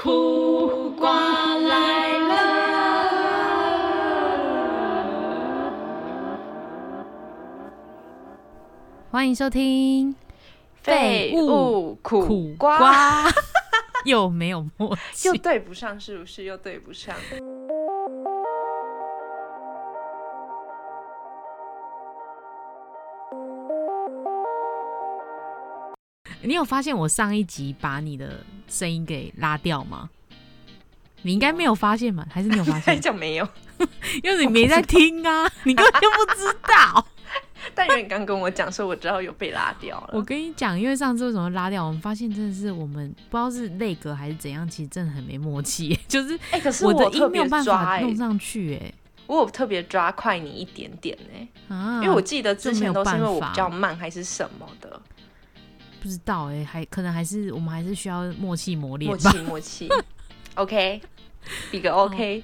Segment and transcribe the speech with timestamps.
[0.00, 2.38] 苦瓜来了。
[9.10, 10.14] 欢迎收听
[10.76, 13.24] 废物苦瓜，
[14.06, 15.34] 又没有默契又。
[15.34, 16.44] 对不上，是不是？
[16.44, 17.16] 又对不上。
[26.40, 30.10] 你有发现我上一集把你的声音给拉掉吗？
[31.22, 32.26] 你应该没有发现吧？
[32.30, 33.00] 还是你有发再现？
[33.02, 33.48] 讲没有，
[34.22, 37.04] 因为你没在听啊，你根本就不知道。
[37.74, 40.10] 但因为你刚跟我讲，说我知道有被拉掉了。
[40.12, 48.92] 我跟你讲，因为上次为什么拉掉，我们发现真的是我们不知道是内格还是怎样，其实真的很没默契，就是哎、可是我的音没有办法弄上去、哎
[49.26, 54.98] 我有特别抓快你一点点呢、啊，因为我记得之前都是因为我比较慢还是什么的，
[56.08, 59.30] 不知道哎、还可能还是我们还是需要默契磨练默吧。
[59.30, 59.86] 契默契。
[60.56, 61.02] OK，
[61.70, 62.42] 比个 OK，、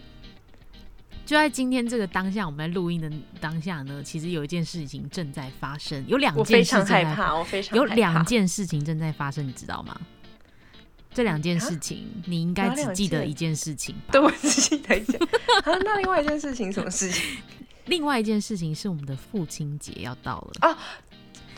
[1.24, 9.98] 就在今天这个当下，我们在录音的当下呢，其实有一件事情正在发生，有两件事情在常害怕，我非常有两件事情正在发生，你知道吗？
[11.14, 14.12] 这两件事情，你应该只记得一件事情吧？
[14.12, 15.18] 对我只记得一件，
[15.64, 17.38] 那另外一件事情，什么事情？
[17.86, 20.76] 另外一件事情是我们的父亲节要到了。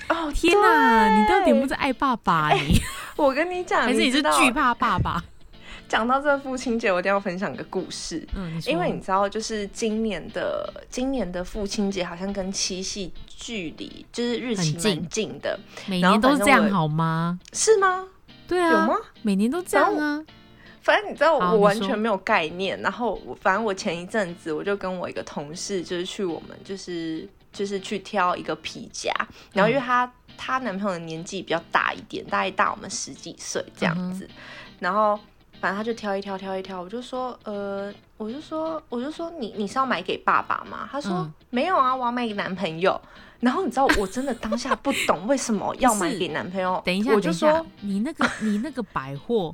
[0.08, 2.80] 哦，天哪，你到底有没有对在爱爸爸、你
[3.16, 5.22] 我跟你讲，还是你是惧怕爸爸？
[5.88, 8.26] 讲到这父亲节，我一定要分享个故事。
[8.34, 17.38] 嗯，因为你知道，就是今年的今年的父亲节好像跟七夕距离就是日期很近蛮近的，每年都是这样好吗？
[17.52, 18.04] 是吗？
[18.48, 18.96] 对啊，有吗？
[19.22, 20.24] 每年都这样啊。
[20.82, 22.80] 反正你知道，我完全没有概念。
[22.80, 29.10] 然后我反正我前一阵子我就跟我一个同事，就是去我们就是就是去挑一个皮夹，
[29.52, 34.28] 然后因为她她男朋友的年纪比较大一点，大概大我们十几岁这样子，
[34.78, 35.18] 然后。
[35.58, 40.86] 反正他就挑一挑，挑一挑，我就说，呃，我就说，我就说你你是要买给爸爸吗？
[40.92, 43.00] 他说、嗯没有啊，我要买给男朋友。
[43.40, 46.80] 然后你知道，我真的当下不懂为什么要买给男朋友。
[46.84, 49.50] 等一下，我就说，你那个你那个百货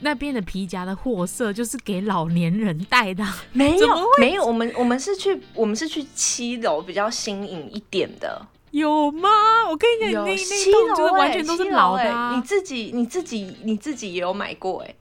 [0.00, 3.86] 那边的皮夹的货色就是给老年人戴的啊， 没有
[4.18, 9.28] 没有，我们我们是去我们是去七楼比较新颖一点的，有吗？
[9.68, 12.34] 我跟你讲，有那七那栋就是楼欸完全都是老的啊。
[12.34, 14.94] 你自己你自己你自己也有买过哎、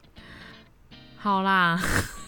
[1.17, 1.79] 好啦，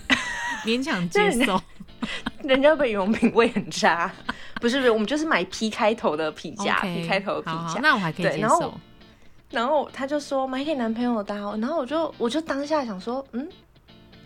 [0.65, 1.61] 勉强接受。
[2.43, 4.11] 人家被羽绒品味很差，
[4.59, 7.79] 不是不是，我们就是买 P 开头的皮夹 OK，，P 开头的皮夹。
[7.79, 8.73] 那我还可以接受。
[9.51, 13.47] 然后他就说买给男朋友的啊、然后我就我就当下想说，嗯，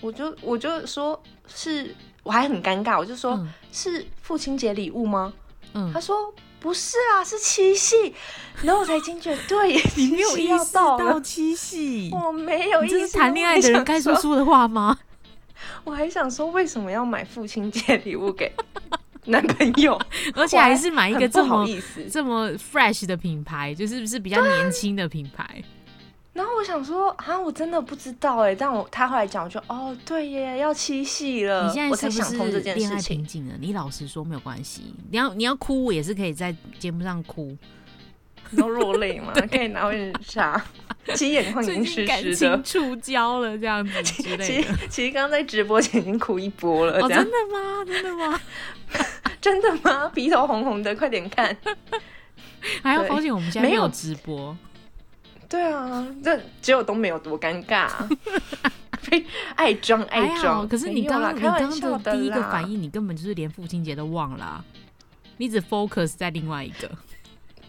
[0.02, 1.94] 我就我就说是，
[2.24, 5.34] 我还很尴尬，我就说、嗯是父亲节礼物吗？
[5.74, 8.14] 嗯他，说不是啊，是七夕。
[8.64, 13.00] 然后我才惊觉，对， 你没有要意识到到，七夕，我没有意识。
[13.02, 14.98] 这是谈恋爱的人该说出的话吗？
[15.84, 18.52] 我还想说， 为什么要买父亲节礼物给
[19.32, 20.00] 男朋友？
[20.36, 21.68] 而且还是买一个这么。
[22.12, 25.64] 这么 fresh 的品牌，就是不是比较年轻的品牌？
[26.34, 33.18] 然后我想说啊，我真的不知道哎，但我他后来讲，我就哦，对耶，要七夕了，你现在是不是才想通这件恋爱事情。
[33.18, 33.56] 瓶颈了？
[33.58, 37.56] 你老实说没有关系，你要你要哭我也是可以在节目上哭，
[38.52, 39.34] 你都落泪嘛？
[39.52, 40.62] 可以拿杯茶，
[41.16, 42.34] 其实眼眶已最经湿湿的。
[42.36, 44.44] 情触礁了这样子之其类的。
[44.44, 47.86] 实其实刚刚在直播前已经哭一波了，哦，真的吗？
[47.86, 48.42] 真的吗？
[49.42, 50.08] 真的吗？
[50.14, 51.56] 鼻头红红的，快点看。
[51.64, 52.00] 对
[52.82, 54.58] 还要发现我们现在没有直播，
[55.48, 57.88] 对啊，这只有都没有多尴尬、
[59.56, 60.28] 爱装爱。
[60.42, 60.68] 装。
[60.68, 64.66] 可是你刚刚你刚刚的第一个反应，你根本就是连父亲节都忘了啊、
[65.38, 66.90] 你只 focus 在另外一个。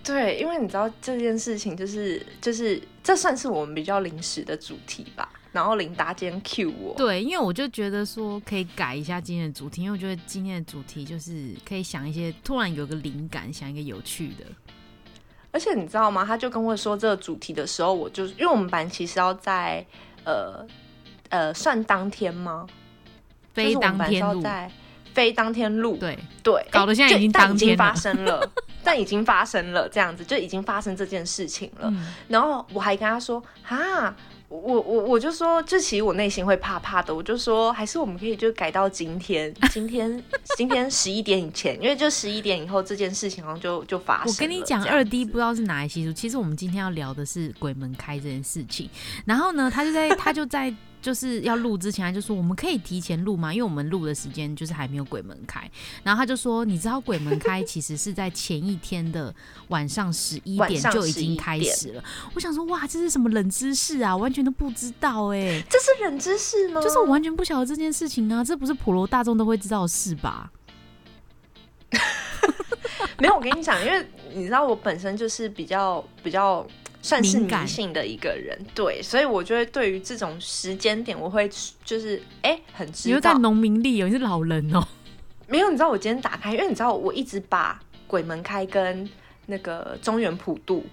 [0.06, 5.28] 对，因为你知道这件事情就是就是这算是我们比较临时的主题吧。
[5.50, 14.44] 然后琳达今天 cue 我，对，因为我就觉得说可以改一下今天的主题，因为我觉得今天的主题就是可以想一些突然有个灵感，想一个有趣的。
[15.50, 16.24] 而且你知道吗？
[16.26, 19.82] 他就跟我说这个主题的时候，我就因为我们班其实要在
[20.24, 20.66] 呃
[21.30, 22.66] 呃算当天吗？
[23.54, 24.44] 非当天录，
[25.14, 28.46] 非当天录，对，对，搞得现在已经当天发生了，
[28.86, 31.88] 但已经发生了，这样子就已经发生这件事情了。
[31.90, 34.14] 嗯，然后我还跟他说，哈，
[34.48, 40.22] 我我我就说，就其实我内心会怕怕的，我就说，还是我们可以就改到今天， 今天
[40.56, 44.28] 今天十一点以前，因为就十一点以后这件事情好像就就发生。
[44.28, 48.88] 我跟你讲，二 D 不知道是哪一习俗，其实我们今天要聊的是鬼门开这件事情。
[49.24, 50.72] 然后呢，他就在他就在
[51.06, 53.54] 就是要录之前，他就说我们可以提前录吗？
[53.54, 55.70] 因为我们录的时间就是还没有鬼门开。
[56.02, 59.32] 然后他就说，你知道鬼门开其实是在前一天的
[59.68, 62.02] 晚上十一点就已经开始了。
[62.34, 64.16] 我想说，哇，这是什么冷知识啊？
[64.16, 66.82] 完全都不知道哎，这是冷知识吗？
[66.82, 70.50] 就是我完全不晓得这件事情啊，这不是普罗大众都会知道的事吧？
[73.20, 74.04] 没有，我跟你讲，因为
[74.34, 76.66] 你知道我本身就是比较比较。
[77.06, 81.48] 算是迷信的一个人，对，所以我觉得对于这种时间点，我会
[81.84, 83.38] 就是哎，很知道。
[83.38, 84.84] 农民历哦，你是老人哦。
[85.46, 89.08] 没有，你知道我今天打开，因为你知道我一直把鬼门开跟
[89.46, 90.84] 那个中原普渡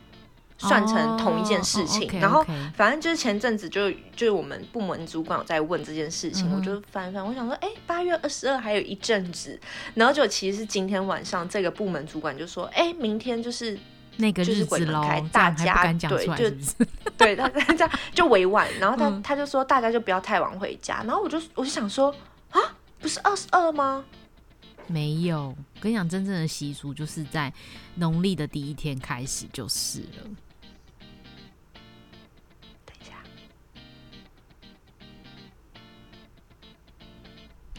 [0.60, 2.46] 算成同一件事情，然后
[2.76, 9.60] 反正就是前阵子就就是我们部门主管有在问这件事情，我就翻翻，我想说，哎，八月二十二还有一阵子，
[9.96, 13.76] 然后就其实是今天晚上这个部门主管就说，哎，明天就是。
[14.18, 16.50] 那个日子喽，大家对就
[17.18, 22.14] 对他这样就委婉，然后他他就说大家就不要太晚回家，然后我就我就想说
[22.52, 22.60] 啊，
[23.00, 24.06] 不是二十二吗？
[24.88, 27.52] 没有，跟你讲，真正的习俗就是在
[27.96, 30.24] 农历的第一天开始就是了。
[32.86, 33.14] 等一下，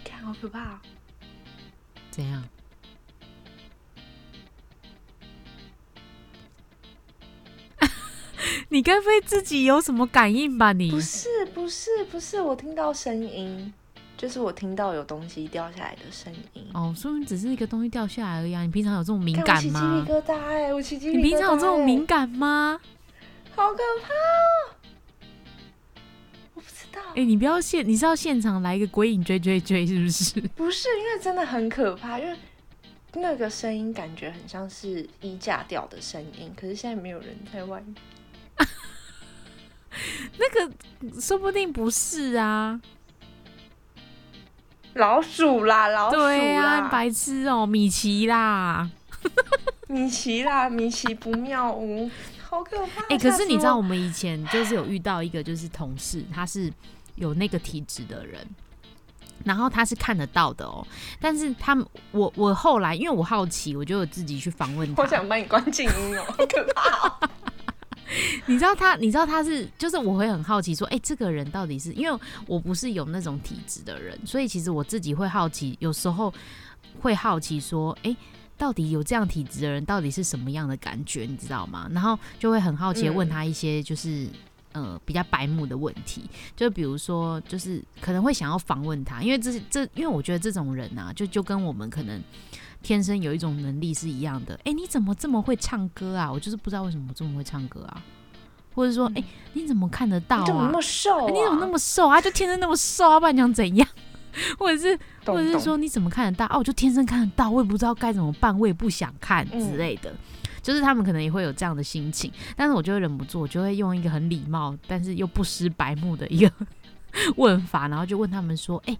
[0.02, 0.80] 看好可怕，
[2.10, 2.42] 怎样？
[8.70, 10.72] 你该不会自己有什么感应吧？
[10.72, 13.72] 你不是不是不是，我听到声音，
[14.16, 16.66] 就是我听到有东西掉下来的声音。
[16.72, 18.62] 哦，说明只是一个东西掉下来而已啊。
[18.62, 19.80] 你平常有这种敏感吗？
[19.80, 21.22] 我起鸡皮疙瘩哎，我起鸡皮疙瘩。
[21.22, 22.80] 你平常有这种敏感吗？
[23.54, 24.08] 好可怕！
[26.54, 27.00] 我不知道。
[27.14, 30.40] 哎，你不要现，你是要现场来一个鬼影追追追，是不是？
[30.56, 32.36] 不是，因为真的很可怕，因为
[33.14, 37.94] 那个声音感觉很像是衣架掉的声音，可是现在没有人在外面。
[40.38, 42.80] 那个说不定不是啊，
[44.94, 48.90] 老鼠啦，老鼠啦，白痴哦，米奇啦，
[49.88, 52.10] 米奇啦，米奇不妙屋，
[52.48, 53.02] 好可怕！
[53.08, 56.72] 哎，可是你知道我们以前就是有遇到一个就是同事，他是
[57.16, 58.44] 有那个体质的人，
[59.44, 60.86] 然后他是看得到的哦，
[61.20, 67.30] 但是他们我我后来因为我好奇，我就有自己去访问他，我想把你关静音哦，好可怕。
[68.46, 76.32] 你知道他，你知道他是，就是我会很好奇说，哎，这个人到底是因为我不是有那种体质的人，所以其实我自己会好奇，有时候
[77.00, 78.16] 会好奇说，哎，
[78.56, 81.88] 到底有这样体质的人到底是什么样的感觉，你知道吗？
[81.92, 84.28] 然后就会很好奇问他一些就是
[84.72, 92.22] 呃比较白目的问题，就比如说就是可能会想要访问他，因为这这因为我觉得这种人啊，就就跟我们可能。
[92.84, 96.30] 天生有一种能力是一样的，哎，你怎么这么会唱歌啊？
[96.30, 98.02] 我就是不知道为什么这么会唱歌啊，
[98.74, 100.40] 或者说，哎，你怎么看得到啊？
[100.40, 101.28] 你怎么那么瘦？
[101.30, 102.20] 你怎么那么瘦啊？
[102.20, 103.18] 就天生那么瘦啊？
[103.18, 103.88] 不然讲怎样？
[104.58, 106.44] 或者是，或者是说你怎么看得到？
[106.46, 110.12] 哦，我就天生看得到，我也不知道该怎么办，我也不想看之类的，
[110.60, 116.52] 就是他们可能也会有这样的心情，但是我就会忍不住，我就会用一个很礼貌，但是又不失白目的一个
[117.36, 118.98] 问法，然后就问他们说，哎。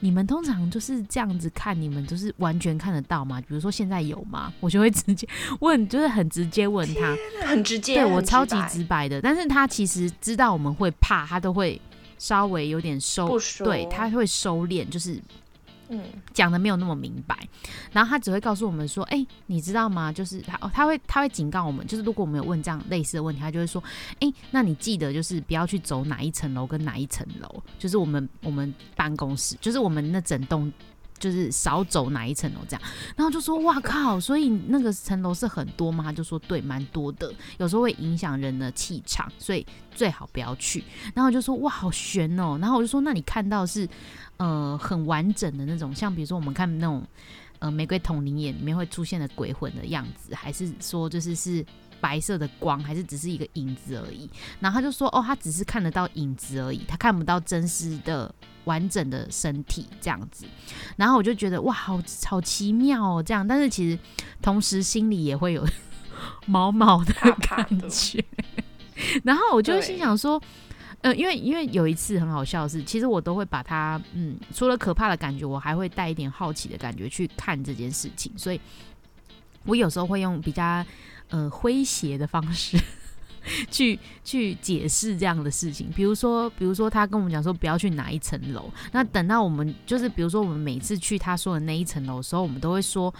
[0.00, 3.40] 你们通常就是这样子看，你们就是完全看得到吗？
[3.42, 4.52] 比如说现在有吗？
[4.60, 5.28] 我就会直接
[5.60, 7.16] 问，就是很直接问他，
[7.46, 9.20] 很直接，对我超级直白的。
[9.20, 11.80] 但是他其实知道我们会怕，他都会
[12.18, 15.20] 稍微有点收，对他会收敛，就是。
[15.90, 16.00] 嗯，
[16.32, 17.36] 讲的没有那么明白，
[17.92, 20.12] 然后他只会告诉我们说：“哎，你知道吗？
[20.12, 23.82] 就是他，他会，他会警告我们，就是如果我们有问这样类似的问题，他就会说：
[24.20, 30.72] 哎，那你记得就是不要去走哪一层楼跟哪一层楼，就是我们我们办公室，就是我们那整栋。”
[31.20, 32.82] 就是少走哪一层楼这样，
[33.14, 36.02] 然后就说哇靠，所以那个层楼是很多吗？
[36.02, 40.82] 他就说对，蛮多的，有时候会影响人的气场，所以最好不要去。
[41.14, 42.58] 然后就说哇，好悬哦。
[42.60, 43.88] 然后我就说那你看到是
[44.38, 47.06] 呃很完整的那种，像比如说我们看那种
[47.60, 51.64] 呃玫瑰同灵眼里面会出现的鬼魂的样子，还是说就是是。
[52.02, 54.26] 白色的光，还是只是一个影子而已。
[54.58, 60.46] 然后他就说：“哦，他只是看得到影子而已，他看不到真实的完整的身体这样子。”
[60.96, 63.46] 然后我就觉得哇，好好奇妙哦，这样。
[63.46, 63.98] 但是其实
[64.42, 65.66] 同时心里也会有
[66.46, 68.24] 毛毛的感觉。
[69.24, 70.40] 然后我就心想说
[71.02, 78.32] ：“呃，因为因为有一次很好笑的是，其实我都会把它嗯，除了可怕的感觉，我还会带一点好奇的感觉去看这件事情。
[78.36, 78.60] 所以
[79.64, 80.84] 我有时候会用比较。”
[81.30, 82.76] 呃，诙谐的方式
[83.70, 93.12] 去去解释这样的事情，比如说，比如说他跟我们讲说不要去哪一层楼，那等到我们就是，比如说我们每次去他说的那一层楼的时候，我们都会说，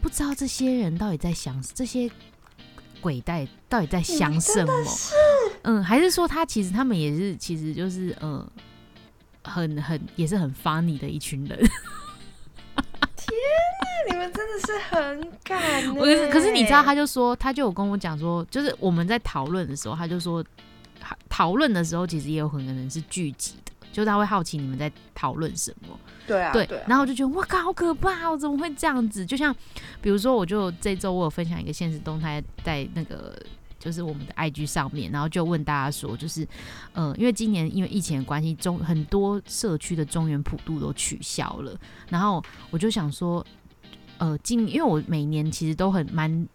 [0.00, 2.10] 不知道这些人到底在想这些
[3.00, 4.72] 鬼带到底在想什么？
[5.62, 8.46] 嗯，还是说他其实他们也是，其实就是呃。
[9.48, 11.56] 很很也是很 funny 的一群人。
[14.08, 15.60] 你们真的是很敢！
[15.94, 20.44] 可是可是你知道，他就说，他就有跟我讲说，就是我们在讨论的时候，他就说，
[21.28, 25.98] 讨论的时候其实也有很多人是聚集的，就是他会好奇你们在讨论什么。
[26.26, 26.68] 对啊，对。
[26.86, 28.30] 然后我就觉得，哇靠，好可怕！
[28.30, 29.24] 我怎么会这样子？
[29.24, 29.54] 就像
[30.00, 33.34] 比如说，我就这周我有分享一个现实动态，在那个。
[33.78, 36.48] 就是我们的 IG 上面，然后就问大家说，就是，
[36.92, 43.46] 呃，因为今年因为疫情的关系，中很多社区的中原普渡都取消了，然后我就想说，
[44.18, 46.48] 呃，今因为我每年其实都很蛮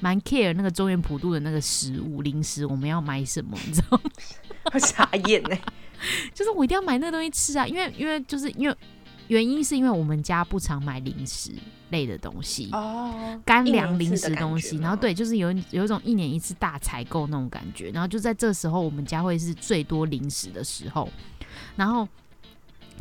[0.00, 4.10] 蛮 care 那个中原普渡的那个食物零食，我们要买什么， 你知道吗？
[4.72, 5.56] 我傻眼呢，
[6.34, 8.76] 就是我一定要买那个东西吃啊，因为因为就是因为
[9.28, 11.52] 原因是因为我们家不常买零食。
[11.90, 21.08] 类的东西哦，干粮零食东西，然后对，就是有有一种一年一次大采购那种感觉，然后就在这时候，我们家会是最多零食的时候，
[21.76, 22.08] 然后。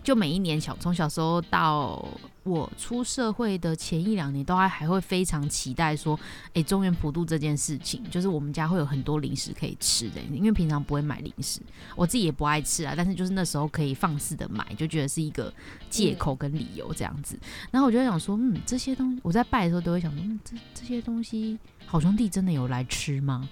[0.04, 2.06] 就每一年小从小时候到
[2.44, 6.20] 我出社会的前一两年，都还还会非常期待说，
[6.54, 11.62] 哎，中原普渡这件事情，就是我们家会有很多零食可以吃的，因为平常不会买零食，
[11.96, 15.54] 我自己也不爱吃啊，但是就是那时候可以放肆的买，就觉得是一个
[15.90, 17.40] 借口跟理由这样子。
[17.72, 23.48] 然后我就想说，嗯，这些东西我在拜的时候都会想说，嗯，这这些东西好兄弟真的有来吃吗？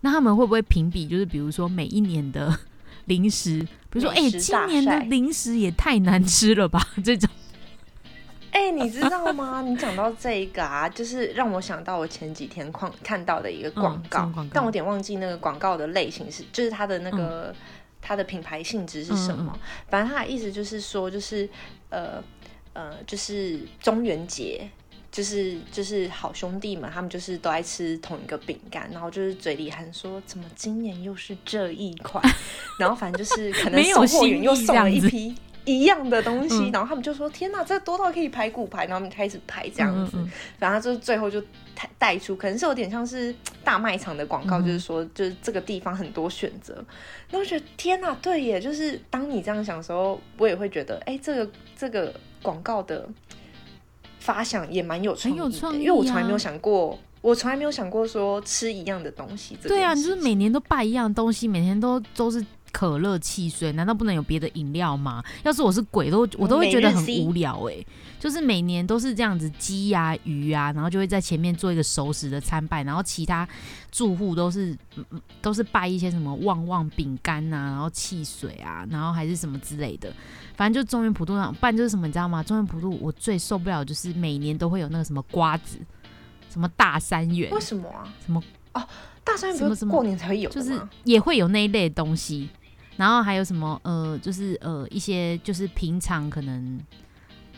[0.00, 1.06] 那他们会不会评比？
[1.06, 2.58] 就是比如说每一年的。
[3.06, 3.58] 零食，
[3.90, 6.80] 比如说，哎，今年的零食也太难吃了吧？
[7.02, 7.28] 这种，
[8.52, 9.62] 哎，你知道吗？
[9.66, 17.54] 你讲到这个啊，就是让我想到我前几天看看到的一个广告，但我有点忘记那个广告的类型是，就是它的那个
[18.00, 19.58] 它的品牌性质是什么。
[19.88, 21.48] 反正它的意思就是说，就是
[21.90, 22.22] 呃
[22.74, 24.68] 呃，就是中元节。
[25.12, 32.24] 就是就是好兄弟们，他们就是都爱吃同一个饼干，然后就是嘴里喊说怎么今年又是这一款，
[32.80, 40.16] 然后反正就是可能送货员又送了一批一样的东西，然后他们就说天哪，这多到可以排骨牌，然后他们开始排这样子，
[40.58, 41.40] 然后就是最后就
[41.74, 46.84] 带带出，可能是有点像是大卖场的广告，就是说就是这个地方很多选择，
[47.30, 53.08] 那我觉得天哪，对耶，就是当你这样想的时候，我也会觉得哎，这个这个广告的。
[54.18, 59.58] 发想也蛮有创意的，因为我从来没有想过，我从来没有想过说吃一样的东西。
[59.60, 62.40] 对啊，你就是每年都拜一样东西，每天都都是
[62.72, 65.22] 可乐汽水，难道不能有别的饮料吗？
[65.44, 67.84] 要是我是鬼，都我都会觉得很无聊哎。
[68.18, 73.46] 就是每年都是这样子，鸡呀、鱼啊，然后就会在前面做一个熟食的参拜，然后其他
[73.90, 74.76] 住户都是
[75.40, 80.12] 都是拜一些什么旺旺饼干呐，然后汽水啊，然后还是什么之类的。
[80.56, 82.42] 反正就中原普渡上办就是什么，你知道吗？
[82.42, 85.78] 中原普渡我最受不了就是每年都会有那个什么瓜子，
[86.48, 88.08] 什么大三元，为什么啊？
[88.24, 88.42] 什么
[88.74, 88.82] 哦，
[89.24, 92.48] 大三元什么什么过年才会有，就是也会有那一类东西。
[93.02, 96.80] 然后还有什么呃，就是呃一些就是平常可能。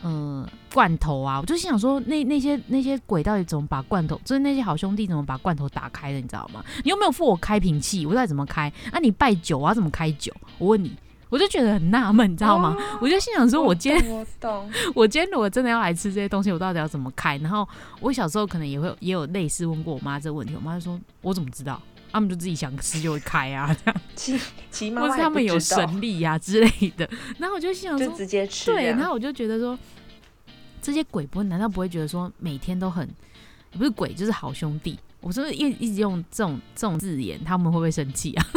[0.01, 6.63] 呃，罐头啊，我就心想说，那那些那些鬼到底怎么把罐头，就是那些好兄弟怎么把罐头打开的，你知道吗？
[6.83, 8.71] 你又没有付我开瓶器，我到底怎么开？
[8.91, 10.31] 啊，你拜酒啊，怎么开酒？
[10.59, 10.95] 我问你，
[11.29, 12.77] 我就觉得很纳闷，你知道吗？
[13.01, 17.37] 我就心想说，我今天我懂， 我今天如果真的要来吃这些东西，我到底要怎么开？
[17.37, 17.67] 然后
[17.99, 21.81] 我小时候可能也会也有类似问过我妈这个问题，我妈就说，我怎么知道？
[22.15, 24.39] 他们就自己想吃就会开啊， 这样，起
[24.71, 27.05] 起码或是他们有神力呀之类的。
[27.37, 28.71] 然后我就想说，直接吃。
[28.71, 29.77] 对，然后我就觉得说，
[30.81, 33.05] 这些鬼不会难道不会觉得说每天都很，
[33.71, 34.97] 不是鬼就是好兄弟？
[35.19, 38.47] 我是不是一一直用这种这种字眼，他们会不会生气啊？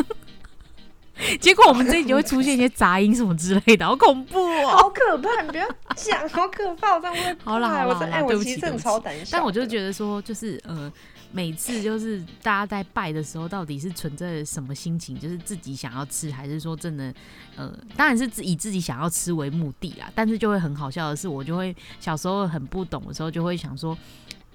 [1.41, 5.43] 结果我们这里就会出现一些杂音什么之类的，好恐怖哦，好可怕！
[5.43, 8.85] 你不要讲，好可怕，我这样会好啦好啦，对不起对不起。
[9.31, 10.93] 但我就觉得说，就是呃。
[11.31, 15.15] 每次就是大家在拜的时候，到底是存在什么心情？
[15.21, 17.13] 就是自己想要吃，还是说真的？
[17.55, 20.11] 呃，当然是以自己想要吃为目的啦。
[20.15, 23.95] 但是就会很好笑的是，我就会小时候很不懂的时候，就会想说，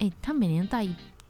[0.00, 0.84] 哎，他每年带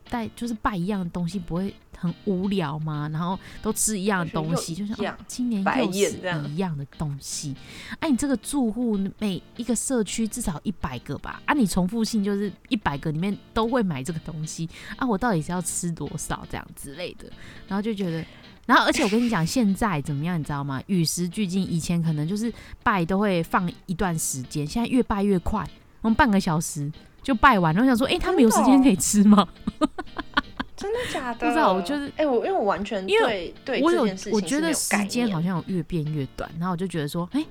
[0.08, 1.75] 带就是拜一样的东西，不会？
[1.96, 3.08] 很无聊吗？
[3.11, 6.18] 然后都吃一样的东西，就像今年又是
[6.50, 7.56] 一样的东西。
[7.99, 11.40] 哎，你这个住户每一个社区至少一百个吧？
[11.46, 15.06] 啊，你重复性就是一百个里面都会买这个东西啊？
[15.06, 17.32] 我到底是要吃多少这样之类的？
[17.68, 18.23] 然后就觉得，
[18.66, 20.38] 然后而且我跟你讲，现在怎么样？
[20.38, 20.82] 你知道吗？
[20.88, 25.66] 与时俱进，以前可能就是拜都会放一段时间，现在越拜越快，
[26.02, 26.92] 我们半个小时
[27.24, 27.74] 就拜完。
[27.76, 29.48] 我想说，哎，他们有时间可以吃吗？
[30.76, 31.48] 真的假的？
[31.48, 37.44] 不知道，我就是哎，我因为我完全因为对我有我觉得时间好像有越变越短，然后我就觉得说，哎，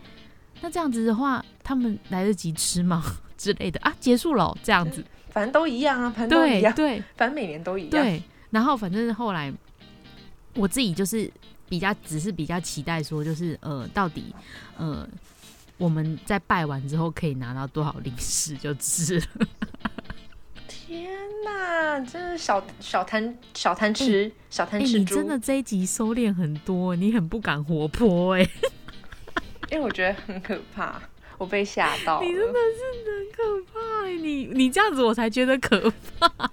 [0.62, 3.04] 那这样子的话，他们来得及吃吗
[3.38, 3.94] 之类的啊？
[4.00, 7.90] 结束了这样子，反正都一样啊，反正都一样，对，反正每年都一样。
[7.90, 9.52] 对，然后反正后来
[10.56, 11.30] 我自己就是。
[11.70, 14.26] 比较只是比较期待说，就是呃，到底
[14.78, 15.08] 呃，
[15.84, 19.26] 我们在拜完之后可以拿到多少零食就吃了。
[20.66, 21.12] 天
[21.44, 25.04] 哪，真是小小贪小贪吃小贪吃你！
[25.04, 28.50] 真的这一集收敛很多，你很不敢活泼哎，
[29.72, 31.02] 因为我觉得很可怕，
[31.38, 32.22] 我被吓到。
[32.22, 32.80] 你真的是
[33.12, 36.50] 很可怕，你你这样子我才觉得可怕。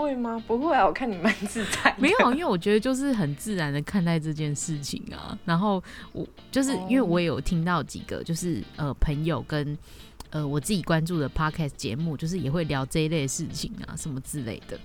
[0.00, 0.42] 会吗？
[0.46, 1.94] 不会啊，我看你蛮自在。
[1.98, 5.38] 没有，因为我觉得就是很自然的看待这件事情啊。
[5.44, 9.76] 然后我就是因为我也有听到几个就是呃朋友跟。
[10.32, 14.78] 呃，我自己关注的 podcast 节目，就是也会聊这一类事情啊，什么之类的。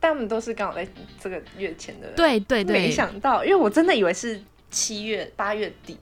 [0.00, 0.88] 但我们都是刚好在
[1.20, 2.78] 这个月前的，对对对。
[2.78, 5.98] 没想到，因为我真的以为是七月八月底。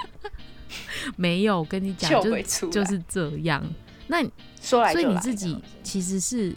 [1.16, 3.64] 没有跟你讲，就就是这样。
[4.08, 4.22] 那
[4.60, 6.54] 说来，所以你自己其实是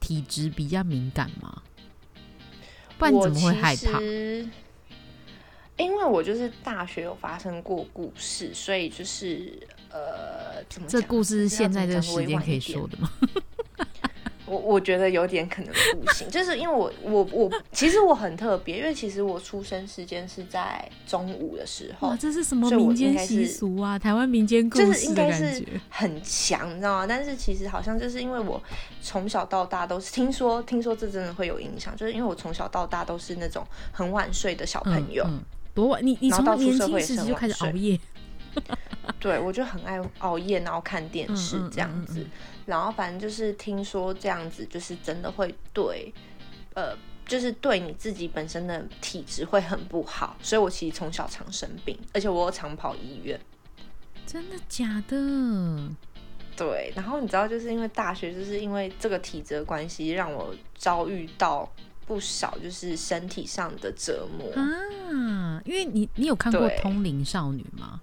[0.00, 1.62] 体质比较敏感吗？
[2.98, 4.00] 不然怎么会害怕？
[5.76, 9.68] 因为我就是大学有发生过故事，所以就是。
[9.90, 13.10] 呃，怎么这故事是现在这个时间可以说的吗？
[14.48, 22.08] 我我觉得有点可能不行，就是因为我我我其实我很特别，因为其实我出生时间是在中午的时候。
[22.08, 23.98] 哇，这是什么民间习俗啊？
[23.98, 27.06] 台湾民间故事的感觉很强，你知道吗？
[27.06, 28.62] 但是其实好像就是因为我
[29.02, 35.24] 从小到大都是听说，听说这真的会有影响，就是因为我从小到大都是那种很晚睡的小朋友。
[35.74, 36.04] 多晚？
[36.04, 37.98] 你你从年轻时就开始熬夜？
[39.20, 42.26] 对，我就很爱熬夜，然后看电视这样子，
[42.68, 46.12] 然后反正就是听说这样子，就是真的会对，
[46.74, 46.94] 呃，
[47.26, 53.40] 就是对你自己本身的体质会很不好，所以我其实从小常生病，而且我又常跑医院。
[54.26, 55.16] 真的假的？
[56.54, 61.66] 对，然后你知道，就是因为大学，就是因为这个体质的关系，让我遭遇到
[62.06, 65.62] 不少就是身体上的折磨啊。
[65.64, 68.00] 因为你，你有看过《通灵少女》吗？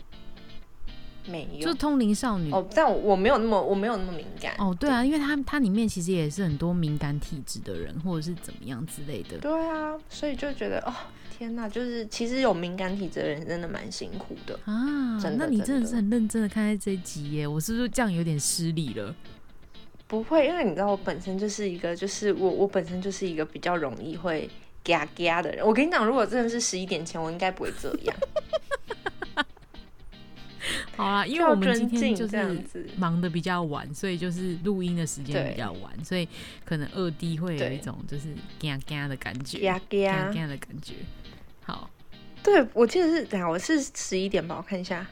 [1.28, 9.38] 没有，就是通灵少女哦，但我没有那么我没有那么敏感哦，对啊，因为它它里面其实也是很多敏感体质的人，或者是怎么样之类的。
[9.40, 10.94] 对啊，所以就觉得哦，
[11.38, 15.20] 天哪，就是其实有敏感体质的人真的蛮辛苦的啊。
[15.38, 19.16] 那你真的是很认真的看待这一集耶，我是不是这样有点失礼了？
[20.08, 24.48] 不会，因为你知道我本身就是一个，就是我我本身就是一个比较容易会
[24.84, 25.66] 嘎嘎的人。
[25.66, 28.16] 我跟你讲，如果真的是十一点前，我应该不会这样。
[30.96, 32.60] 好啊，因为我们今天就是
[32.98, 36.28] 忙的比较晚，所以就是录音的时间比较晚，所以
[36.64, 40.94] 可能二 D 会有一种就是嘎嘎的感觉，嘎嘎嘎的感觉。
[41.64, 41.90] 好，
[42.44, 45.06] 对我记得是等下我是十一点吧，我看一下，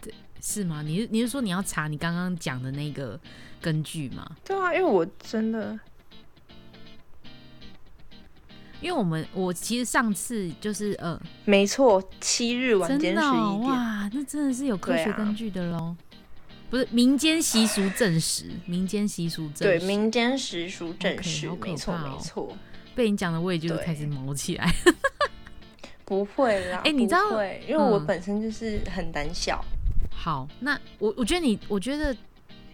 [0.00, 0.82] 对，是吗？
[0.82, 3.18] 你是你是说你要查你刚刚讲的那个
[3.60, 4.36] 根据吗？
[4.44, 5.78] 对啊，因为我真的。
[8.82, 15.94] 因为我们我其实上次就是呃，没错，七日晚间十一点，哇，那真的是有科学根据的喽，
[16.68, 22.56] 不是民间习俗证实，民间习俗证对民间习俗证实，没错没错，
[22.94, 24.74] 被你讲的我也就开始毛起来，
[26.04, 29.64] 不会啦，哎，你知道，因为我本身就是很胆小，
[30.10, 32.14] 好，那我我觉得你，我觉得。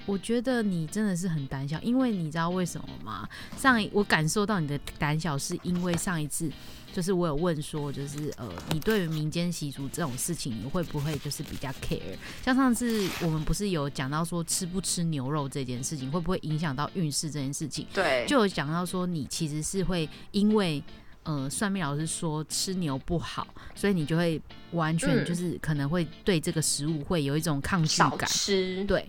[0.09, 3.29] 我觉得你真的是很胆小，因为你知道为什么吗？
[3.59, 6.51] 上一我感受到你的胆小，是因为上一次
[6.95, 12.17] 就是我有问说，就是呃，你对于民间习俗这种事情，你会不会就是比较 care？
[12.43, 17.87] 像上次我们不是有讲到说吃不吃牛肉这件事情，会不会影响到运势这件事情？
[17.93, 20.83] 对，就有讲到说你其实是会因为
[21.25, 24.41] 呃，算命老师说吃牛不好，所以你就会
[24.71, 29.07] 完全就是可能会对这个食物会有一种抗拒感，吃对。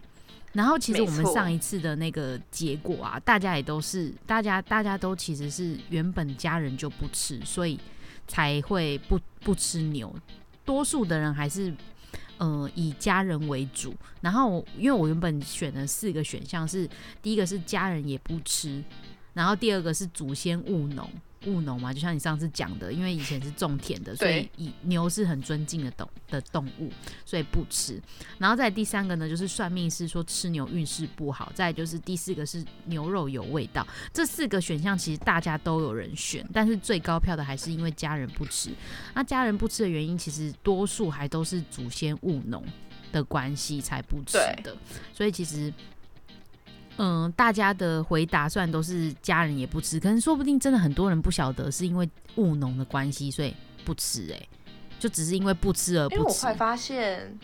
[0.54, 7.80] 然后其实我们上一次的那个结果啊，大家也都是，大家大家都其实是原本家人就不吃，所以
[8.28, 10.14] 才会不不吃牛。
[10.66, 11.74] 多数的人还是
[12.38, 13.94] 呃以家人为主。
[14.22, 16.90] 然后因为我原本选的四个选项是，
[17.22, 18.84] 第一个是家人也不吃，
[19.34, 21.08] 然后第二个是祖先务农。
[21.46, 26.92] 务农嘛，就像你上次讲的，因为以前是种田的，所以以牛是很尊敬的动的动物，
[27.26, 28.02] 所以不吃。
[28.38, 31.52] 然后再第三个呢，就是算命师说吃牛运势不好。
[31.56, 33.86] 再就是第四个是牛肉有味道。
[34.14, 38.72] 这四个选项其实大家都有人选，但是最高票的还是因为家人不吃。
[39.14, 42.64] 那家人不吃的原因，其实多数还都是祖先务农
[43.12, 44.76] 的关系才不吃的。
[45.14, 45.74] 所以其实。
[47.00, 54.30] 嗯，大家的回答虽然都是家人也不吃，可能说不定真的很多人不晓得是因为务农的关系，所以不吃。
[54.34, 54.48] 哎，
[55.00, 56.20] 就只是因为不吃而不吃。
[56.20, 57.40] 因为我快发现，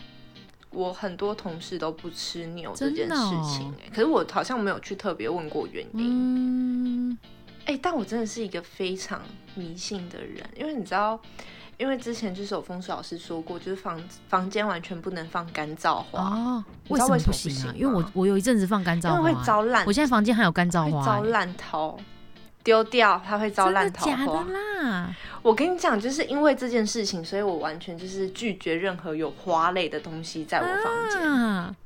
[0.70, 3.74] 我很多同事都不吃牛这件事情。
[3.82, 7.10] 哎，可是我好像没有去特别问过原因。
[7.10, 7.18] 嗯，
[7.64, 9.22] 哎，但我真的是一个非常
[9.54, 11.18] 迷信的人，因为你知道，
[11.78, 16.64] 因为之前就是有风水老师说过，就是房房间完全不能放干燥花哦。
[16.88, 17.74] 为什么不行啊？
[17.76, 19.84] 因为我我有一阵子放干燥花，会招烂。
[19.86, 21.98] 我现在房间还有干燥花，招烂头，
[22.64, 24.44] 丢掉它会招烂桃花。
[24.44, 25.14] 啦！
[25.42, 31.76] 我跟你讲，就是因为这件事情，所以我完全就是拒绝任何有花类的东西在我房间。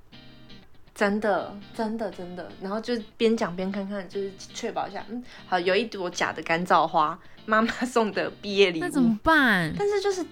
[0.95, 7.19] 真的，真的，真的，然后就边讲边看看，就是确保一下，嗯，好，有一朵假的干燥花，
[7.51, 9.75] 妈妈送的毕业礼物，那怎么办？
[9.77, 10.25] 但是就是，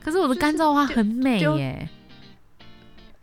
[0.00, 1.88] 可是我的干燥花很美耶，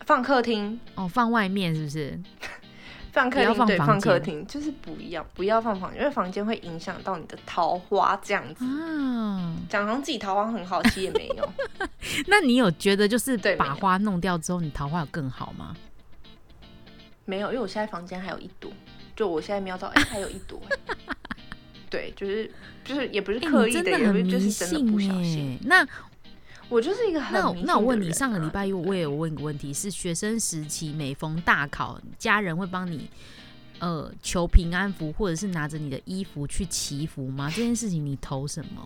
[0.05, 2.19] 放客厅哦，放外面是不是？
[3.13, 8.65] 放客厅对，放客厅就是不一样，不要放房间，因为房间会影响到你的桃花这样子。
[8.65, 11.49] 啊，讲好像自己桃花很好，其实也没有。
[12.27, 15.73] 那你有觉得就是把花弄掉之后，你桃花有更好吗？
[17.23, 18.69] 没有，因为我现在房间还有一朵，
[19.15, 20.61] 就我现在瞄到，哎，还有一朵。
[21.95, 22.51] 对，就是
[22.84, 25.58] 就是也不是刻意的，真的不小心。
[25.63, 25.88] 那
[26.67, 33.10] 我就是一个很那那我问你，上个礼拜我也有问一个问题，是学生时期每逢大考，家人会帮你
[33.79, 37.49] 呃求平安符，或者是拿着你的衣服去祈福吗？
[37.49, 38.86] 这件事情你投什么？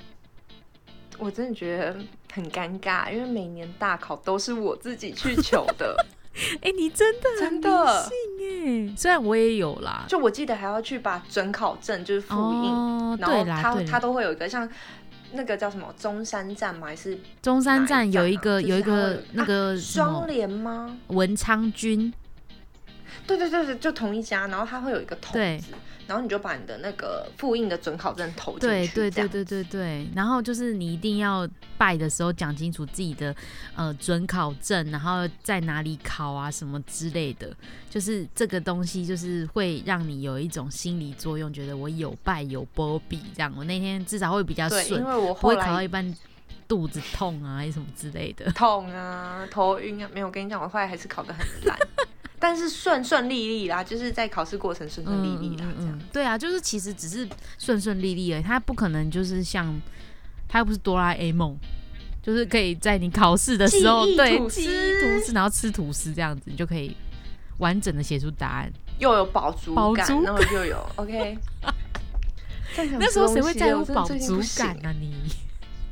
[1.16, 1.96] 我真的觉得
[2.32, 5.96] 很尴尬，因为每年大考都是我自己去求的。
[6.62, 8.94] 哎，你真的真的信哎！
[8.96, 14.68] 虽然我也有啦，就我记得还要去把准考证就是复印，然后他他都会有一个像
[15.32, 16.86] 那个叫什么中山站吗？
[16.86, 20.96] 还是中山站有一个有一个那个双联吗？
[21.08, 22.12] 文昌君，
[23.26, 25.64] 对对对对，就同一家，然后他会有一个筒子。
[26.10, 30.08] 然后你就把你的那个复印的准考证投进去，对对对对对对。
[30.12, 33.32] 然后就是你一定要拜的时候讲清楚自己的
[33.76, 37.54] 呃准考证，然后在哪里考啊什么之类的。
[37.88, 46.12] 就是这个东西就是会让你有一种心理作用，觉得我有拜有波比这样，我那天至少会比较顺，因为我不会考到一半
[46.66, 48.50] 肚子痛啊，还是什么之类的。
[48.50, 50.26] 痛啊，头晕啊，没有。
[50.26, 51.78] 我跟你讲，我后来还是考的很烂。
[52.42, 56.00] 但是顺顺利利啦，就是在考试过程顺顺利利啦，这样。
[56.10, 59.78] 对啊，就是其实只是顺顺利利而已，他不可能就是像，
[60.48, 61.54] 他又不是哆啦 A 梦，
[62.22, 66.96] 就是可以在你考试的时候对吃吐司，然后吃吐司这样子，你就可以
[67.58, 71.36] 完整的写出答案，又有饱足感，然后又有 OK。
[72.98, 74.94] 那时候谁会在乎饱足感啊？
[74.98, 75.14] 你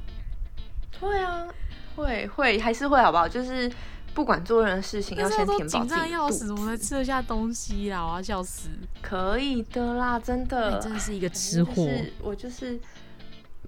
[0.98, 1.46] 会啊，
[1.94, 3.28] 会会还是会好不好？
[3.28, 3.70] 就是。
[4.18, 8.04] 不管做任何事情，要先填饱自己要死，我才吃得下东西啦！
[8.04, 8.68] 我要笑死。
[9.00, 10.74] 可以的啦，真的。
[10.74, 11.88] 你真的是一个吃货。
[12.20, 12.76] 我就是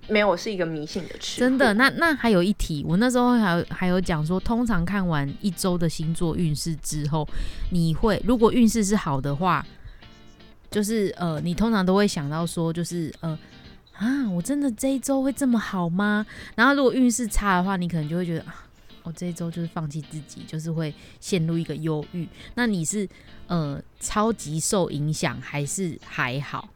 [0.09, 1.39] 没有，我是一个迷信的吃。
[1.39, 7.25] 真的，那那还有一题，我那时候还有还有讲说，通常看完一周的星座运势之后，
[7.71, 9.65] 你会如果运势是好的话，
[10.69, 13.39] 就是呃，你通常都会想到说，就是呃
[13.93, 16.27] 啊，我真的这一周会这么好吗？
[16.57, 18.67] 然后如果运势差的话，你可能就会觉得啊。
[19.03, 22.29] 我这一周就是放弃自己，就是会陷入一个忧郁。
[22.55, 23.09] 那你是
[23.47, 26.69] 呃超级受影响，还是还好？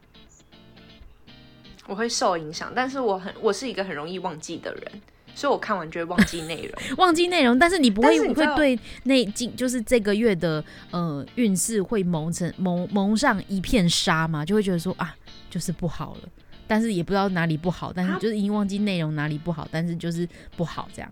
[1.87, 5.01] 我会受影响，但是我很我是一个很容易忘记的人，
[5.35, 7.59] 所以我看完就会忘记内容， 忘记内容。
[7.59, 14.43] 但是你不会会对那今就是这个月的呃运势会蒙成蒙蒙上一片纱吗？
[14.43, 15.15] 就会觉得说啊，
[15.47, 16.29] 就是不好了，
[16.65, 21.11] 但是也不知道哪里不好，但是就是已经忘记内容哪里不好，但是就是不好这样。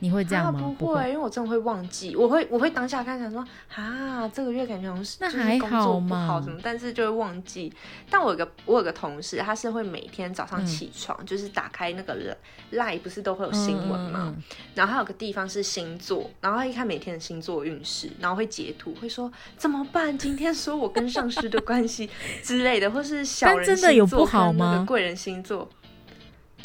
[0.00, 0.74] 你会这样吗？
[0.78, 2.14] 不会，因为我真的会忘记。
[2.14, 6.40] 我会，我会当下看，想说啊，这个月感觉好像是那还好吗？
[6.44, 6.58] 什么？
[6.62, 7.72] 但是就会忘记。
[8.10, 12.36] 但我有个，我有个同事，他是会每天早上起床，就是打开那个
[12.70, 14.34] 赖，不是都会有新闻吗？
[14.74, 20.16] 然后还有个地方是星座，然后他一看每天的星座运势，然后会截图，会说怎么办？
[20.16, 22.08] 今天说我跟上司的关系
[22.42, 25.68] 之类的，或是小人星座跟那个贵人星座。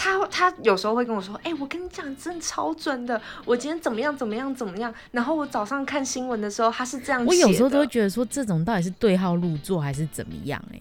[0.01, 3.21] 他他有时候会跟我说：“哎，我跟你讲，真的超准的。
[3.45, 4.91] 我今天怎么样怎么样怎么样。
[5.11, 7.23] 然后我早上看新闻的时候，他是这样。
[7.23, 10.59] 我有时候都会觉得说，这种到底是对号入座还是怎么样？
[10.71, 10.79] 哎，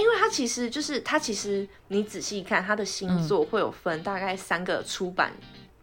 [0.00, 5.34] 因为他其实就是他其实你仔细看他的星座会有分大概三个出版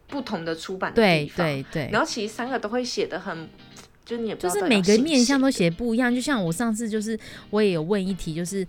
[0.08, 1.90] 不同的出版的地方，对对对。
[1.92, 3.48] 然后其实三个都会写的很，
[4.04, 6.12] 就你也就是每个面相都写不一样。
[6.12, 7.20] 就像我上次就是
[7.52, 8.66] 我也有问一题，就是。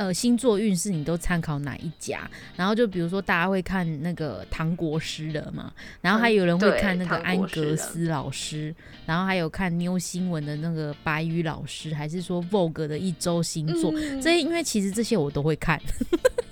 [0.00, 2.20] 呃，星座运势你都参考哪一家？
[2.56, 13.92] 然后就比如说，大家会看那个唐国师的嘛，然后还有人会看那个安格斯老师，然后还有看妞新闻的那个白宇老师，还是说 Vogue 的一周星座？
[14.22, 15.78] 这些因为其实这些我都会看。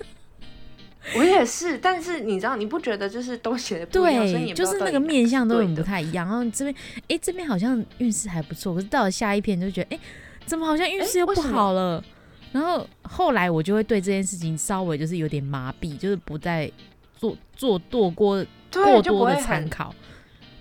[1.17, 6.23] 我也是，但是你知道，你不觉得就是都写的不一样，所以就是那个面相都很不太一样。
[6.27, 6.75] 然后这边，
[7.07, 9.99] 哎，这边好像运势还不错，可是到了下一篇就觉得，哎。
[10.45, 12.03] 怎么好像运势又不好了？
[12.51, 16.71] 然后后来我就会对这件事情稍微就是有点麻痹，就是不再
[17.15, 19.93] 做做多过过多的参考，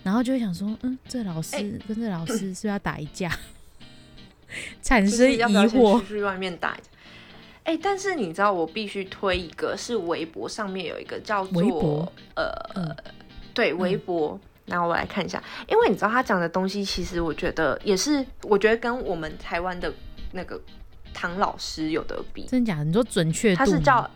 [0.02, 3.30] 然后就会想说，嗯，这老师跟这老师是不是要打一架？
[4.82, 6.84] 产生疑惑，去外面打一架。
[7.64, 12.96] 哎，但是你知道，我必须推一个，是微博上面有一个叫做呃，
[13.52, 14.40] 对，微博。
[14.64, 19.90] 然后我来看一下，因为你知道他讲的东西，其实我觉得也是，我觉得跟我们台湾的
[20.32, 20.60] 那个
[21.12, 22.46] 唐老师有得比。
[22.46, 22.84] 真假的？
[22.84, 24.10] 你说准确他是叫，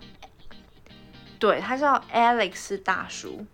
[1.39, 3.45] 对，他叫 Alex 大叔。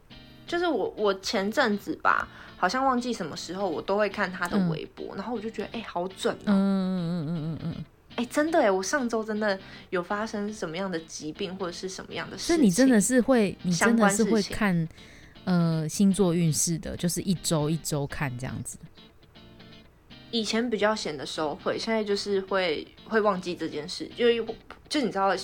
[0.47, 6.47] 就是我，我前阵子吧，好像忘记什么时候，我都会看他的微博，然后我就觉得，哎，好准哦。
[6.47, 7.85] 嗯嗯嗯嗯嗯嗯。
[8.17, 9.59] 哎，真的哎，我上周真的
[9.91, 12.57] 有发生什么样的疾病或者是什么样的事情？
[12.57, 14.89] 所以你真的是会，你真的是会看。
[15.45, 18.77] 呃，星座运势的，就是一周一周看这样子。
[20.31, 24.27] 以前比较闲的时候会，现在就是会会忘记这件事，就
[24.89, 25.35] 就你知道，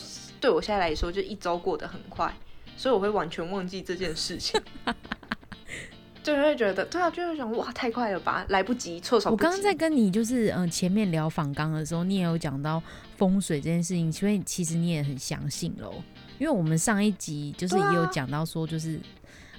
[0.40, 2.32] 对我现在来说，就一周过得很快，
[2.76, 4.60] 所以我会完全忘记这件事情。
[6.22, 9.42] 就会觉得，对啊，就会想，哇，太快了吧，来不及，措手不及。
[9.44, 12.82] 我刚刚在跟你就是嗯前面聊访纲的时候，你也有讲到
[13.16, 15.94] 风水这件事情，所以其实你也很相信喽。
[16.38, 18.98] 因为我们上一集就是也有讲到说，就是。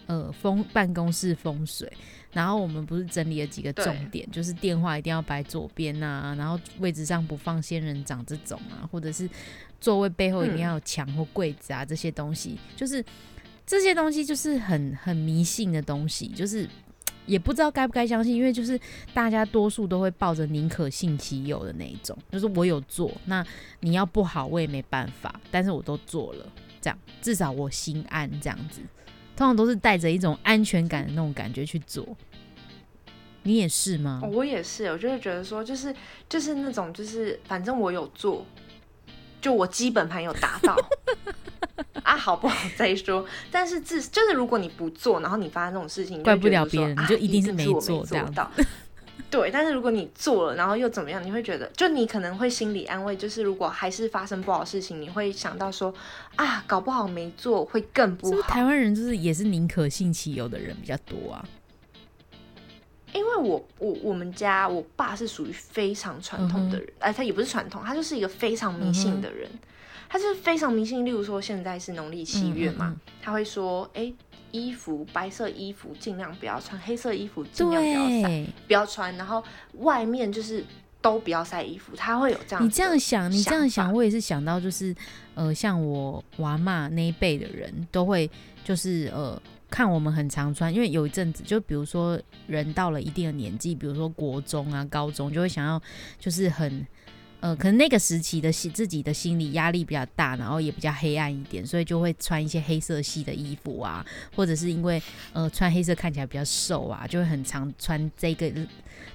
[0.07, 1.91] 呃，风办公室风水，
[2.31, 9.27] 然后我们不是整理了几个重点，就是电话一定要摆左边啊，然后位置上不放仙人掌这种啊，或者是
[9.81, 13.03] 座位背后一定要有墙或柜子啊，这些东西，就是
[13.65, 16.69] 这些东西就是很很迷信的东西，就是
[17.25, 18.79] 也不知道该不该相信，因为就是
[19.11, 23.43] 大家多数都会抱着宁可信其有的那一种，就是我有做，那
[23.79, 26.45] 你要不好我也没办法，但是我都做了，
[26.79, 28.81] 这样至少我心安这样子。
[29.35, 32.05] 通常都是带着一种安全感的那种感觉去做，
[33.43, 34.21] 你也是吗？
[34.31, 35.93] 我也是，我就是觉得说，就是
[36.29, 38.45] 就是那种，就是反正我有做，
[39.41, 40.77] 就我基本盘有达到
[42.03, 43.25] 啊，好不好再说。
[43.51, 48.33] 但是自就是如果你不做，然后你发生这种事情，怪不了别人，你就一定是没做这样。
[49.31, 51.23] 对，但是如果你做了，然后又怎么样？
[51.23, 55.93] 你会觉得，就你可能会心理安慰，就是如果还是发生不好的事情，你会想到说，
[56.35, 58.47] 啊，搞不好没做会更不好。
[58.49, 61.45] 台湾人就是也是宁可信其有的人比较多啊。
[63.13, 69.49] 因为我我我们家我爸是属于非常传统的人，哎，他也不是传统，他就是一个非常迷信的人，
[70.09, 71.05] 他是非常迷信。
[71.05, 74.13] 例如说现在是农历七月嘛，他会说，哎。
[74.51, 79.15] 衣服白色衣服尽量不要穿，黑色衣服尽量不要晒，不要穿。
[79.17, 79.43] 然后
[79.79, 80.63] 外面就是
[81.01, 82.65] 都不要晒衣服，他会有这样。
[82.65, 84.95] 你这样想，你这样想，我也是想到就是，
[85.33, 88.29] 呃，像我娃妈那一辈的人都会
[88.63, 95.81] 就是呃看我们很常穿，因为有一阵子就比如说人到了一定的年纪，比如说国中啊、高中，就会想要
[96.19, 96.85] 就是很。
[97.45, 104.03] 呃，可能那个时期的心自己的心理压力比较大，然后也比较黑暗一点，所以就会穿一些黑色系的衣服啊，
[104.35, 104.99] 或者是因为
[105.31, 108.51] 呃穿黑色看起来比较瘦啊，就会很常穿这个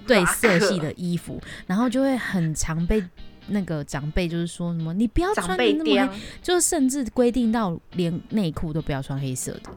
[0.06, 3.02] 对色系的衣服，然后就会很常被
[3.48, 9.70] 那个长辈就是说什么你不要穿的那么黑，就甚至规定到连内裤都不要穿黑色的。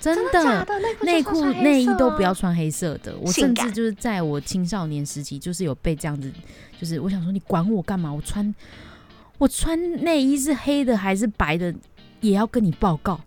[0.00, 0.66] 真的，
[1.02, 3.14] 内裤内衣都不要穿黑色的。
[3.18, 6.32] 我甚至就是在我青少年时期，就是有被这样子，
[6.80, 8.10] 就是我想说，你管我干嘛？
[8.10, 8.54] 我穿
[9.36, 11.74] 我穿内衣是黑的还是白的，
[12.22, 13.20] 也要跟你报告。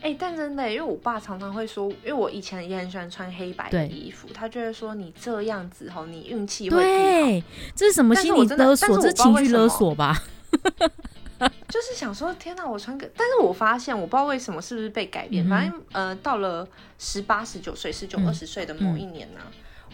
[0.00, 8.96] 哎，但真的，因为我爸常常会说，因为我以前也很喜欢穿黑白的衣服，他就会说你这样子吼，你运气会对，这是什么心理勒索？
[8.96, 10.22] 这是情绪勒索吧？
[11.68, 12.64] 就是想说，天哪！
[12.64, 15.48] 我穿个，但是我发现，我不知道为什么，是不是被改变？
[15.48, 16.66] 反正呃，到了
[16.98, 19.40] 十八、十九岁、十九、二十岁的某一年呢，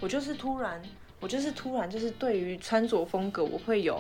[0.00, 0.80] 我就是突然，
[1.24, 3.98] 我就是突然，就是对于穿着风格，我会有，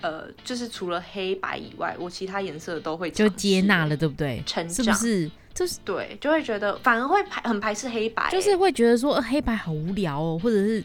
[0.00, 4.40] 呃，就是除了黑白以外，我其他颜色都会就接纳了，对不对？
[4.46, 5.28] 成是不是？
[5.52, 10.84] 就是对，就会觉得反而会排很排斥黑白，就是会觉得说黑白好无聊哦，或者是。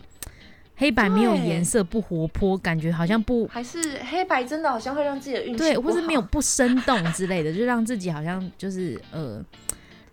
[0.78, 9.46] 黑白没有颜色，不活泼，感觉好像不还是黑白真的好像会让自己的运气对，或是没有不生动之类的，就让自己好像就是呃，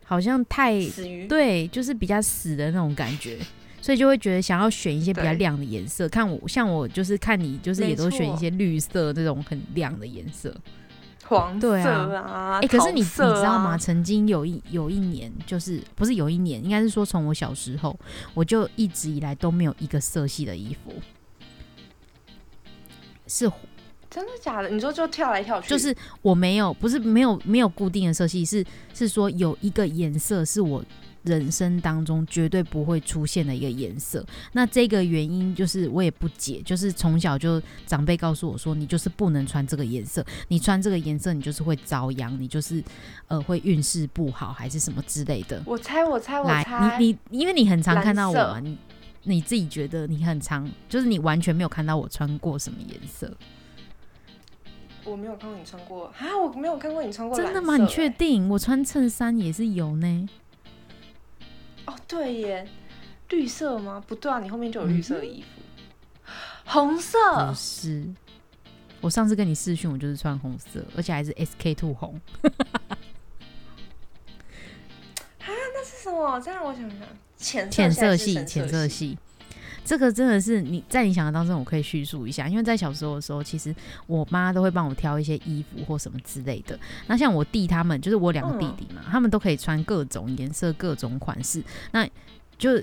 [0.04, 3.38] 好像太死鱼对，就是比较死的那种感觉，
[3.88, 6.06] 所以就会觉得想要选一些比较亮的颜色。
[6.10, 10.54] 看我像我就是看你就是也都选一些绿色这种很亮的颜色。
[11.24, 11.74] 黄色
[12.14, 13.78] 啊，哎，可是你你知道吗？
[13.78, 17.98] 曾经有一有一年，就是不是有一年，应该是说从我小时候，
[18.34, 20.92] 我就一直以来都没有一个色系的衣服，
[23.26, 23.50] 是
[24.10, 24.68] 真的假的？
[24.68, 30.84] 你说就跳来跳去，就是我没有，不是没有没有固定的色系，是是说有一个颜色是我
[31.28, 34.24] 人生当中绝对不会出现的一个颜色。
[34.52, 42.82] 那这个原因就是我也不解，就是从小就长辈告诉我说，你就是不能穿这个颜色，你穿这个颜色你就是会遭殃，你就是
[43.26, 45.62] 呃会运势不好还是什么之类的。
[45.66, 48.78] 我猜，我猜，我猜，你你因为你很常看到我嘛，你
[49.24, 53.30] 你自己觉得你很常，就是你完全没有看到我穿过什么颜色。
[55.04, 56.36] 我没有看过你穿过啊！
[56.36, 57.34] 我没有看过你穿过。
[57.34, 57.78] 真的吗？
[57.78, 58.46] 你确定？
[58.50, 60.28] 我穿衬衫也是有呢。
[62.08, 62.66] 哦，对耶，
[63.28, 64.02] 绿色吗？
[64.06, 65.48] 不对啊，你后面就有绿色的衣服。
[66.64, 68.04] 红色不是。
[69.00, 72.20] 我上次跟你试训，我就是穿红色，而且还是 SK two 红。
[75.38, 76.40] 啊，那是什么？
[76.40, 76.98] 再让我想想，
[77.36, 79.16] 浅浅色系，浅色系。
[79.88, 83.74] 这个真的是你在你想的当中，我可以叙述一下，因为在小时候的时候，其实
[84.06, 86.78] 我妈都会帮我挑一些衣服或什么之类的。
[87.06, 91.64] 那像我弟他们，就是我两个弟弟嘛，他们都可以穿各种颜色、各种款式。
[91.92, 92.06] 那
[92.58, 92.78] 就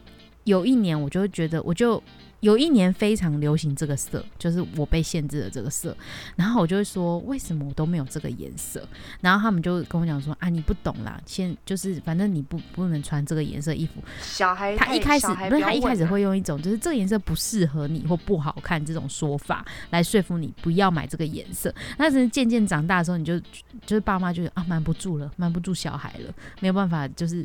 [0.45, 2.01] 有一年，我就会觉得，我就。
[2.45, 5.97] 有一年非常流行这个色，就是我被限制了这个色，
[6.35, 8.87] 然后我就会说为什么我都没有这个颜色？
[9.19, 13.93] 然后他们就跟我讲说啊，你不懂啦，先就是反正你不不能穿这个颜色衣服。
[14.21, 21.73] 小孩他一开始不是他一开始会用一种就是这个颜色不适合你或不好看这种说法来说服你不要买这个颜色。
[21.97, 23.39] 但是渐渐长大的时候，你就
[23.87, 27.43] 就是爸妈就啊瞒不住了，瞒不住小孩了，没有办法就是。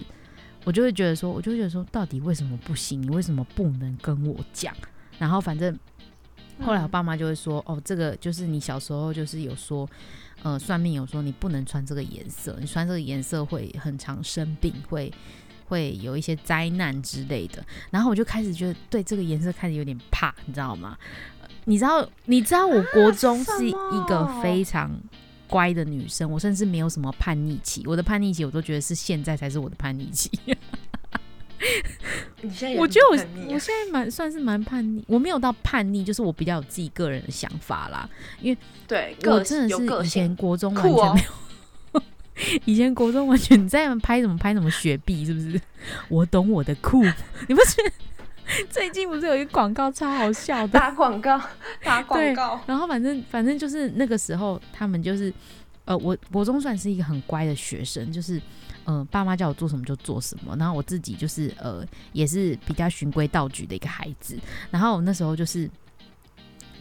[0.65, 3.01] 我就会觉得说，我就会觉得说，到底为什么不行？
[3.03, 4.75] 你为什么不能跟我讲？
[5.19, 5.79] 然后反正
[6.61, 9.89] 后来我爸妈就会说，哦，这个就是你小时候就是有说，
[10.43, 15.13] 呃，算命有说你不能穿这个颜色，你穿这个颜色会很常生病，会
[15.67, 17.65] 会有一些灾难之类的。
[17.91, 20.99] 然后我就开始觉得对这个颜色开始有点怕，你知道吗？
[21.65, 24.91] 你知道，你知道我国中是一个非常。
[25.51, 27.83] 乖的女生，我甚至没有什么叛逆期。
[27.85, 30.31] 我的叛逆期，我都觉得是现在才是我的叛逆期。
[32.41, 35.05] 你现在，我觉得我我现在蛮算是蛮叛逆。
[35.07, 38.09] 我没有到叛逆，就是我比较有自己个人的想法啦。
[38.41, 41.23] 因为对我真的是以前国中完全没
[41.93, 42.03] 有，
[42.65, 45.61] 以前国中完全 你在拍什么拍什么雪碧，是不是？
[46.09, 47.03] 我懂我的酷，
[47.47, 47.93] 你不是？
[48.71, 51.41] 最近不是有一个广告超好笑的，打广告，
[51.83, 52.61] 打广告。
[52.67, 55.33] 然后反正反正就是那个时候，他们就是，
[55.85, 58.41] 呃，我国中算是一个很乖的学生，就是，
[58.85, 60.57] 呃，爸妈叫我做什么就做什么。
[60.57, 64.39] 然后我自己就是，呃，也是比较循规蹈矩的一个孩子。
[64.71, 65.69] 然后我那时候就是。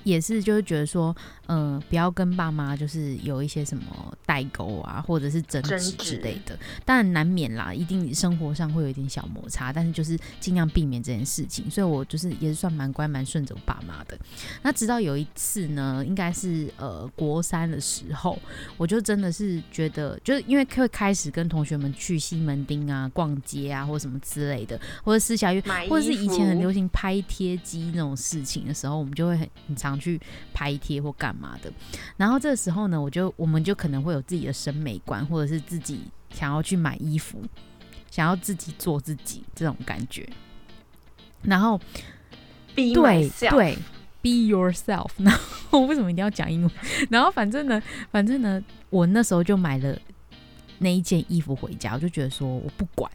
[0.09, 1.15] 也是，就是觉得说，
[1.47, 3.83] 嗯，不要跟爸妈就是有一些什么
[4.25, 6.57] 代沟啊，或者是争执之类的。
[6.83, 11.69] 当然难免啦，一定生活上会有一点小摩擦，但是就是尽量避免这件事情。
[11.69, 14.17] 所以我就是也是算蛮乖蛮顺着我爸妈的。
[14.63, 18.39] 那直到有一次呢，应该是呃国三的时候，
[18.75, 29.98] 我就真的是觉得，就是因为会开始跟同学们去西门町啊逛街啊，或什么之类的，或者私下约，或者是以前很流行拍贴机那种事情的时候，我们就会很很常。
[29.99, 30.19] 想去
[30.53, 31.71] 拍贴或干嘛的，
[32.15, 37.41] 然后这个时候呢，我就我们就可能会有自己的审美观，或者是自己想要去买衣服，
[38.09, 40.27] 想要自己做自己这种感觉。
[41.41, 41.79] 然后，
[42.75, 43.77] 对对
[44.21, 45.09] ，be yourself。
[45.19, 45.33] 然
[45.69, 46.71] 后为什么一定要讲英文？
[47.11, 47.81] 然后反正呢，
[48.11, 49.97] 反正呢，我那时候就买了
[50.79, 53.11] 那一件衣服回家，我就觉得说我不管，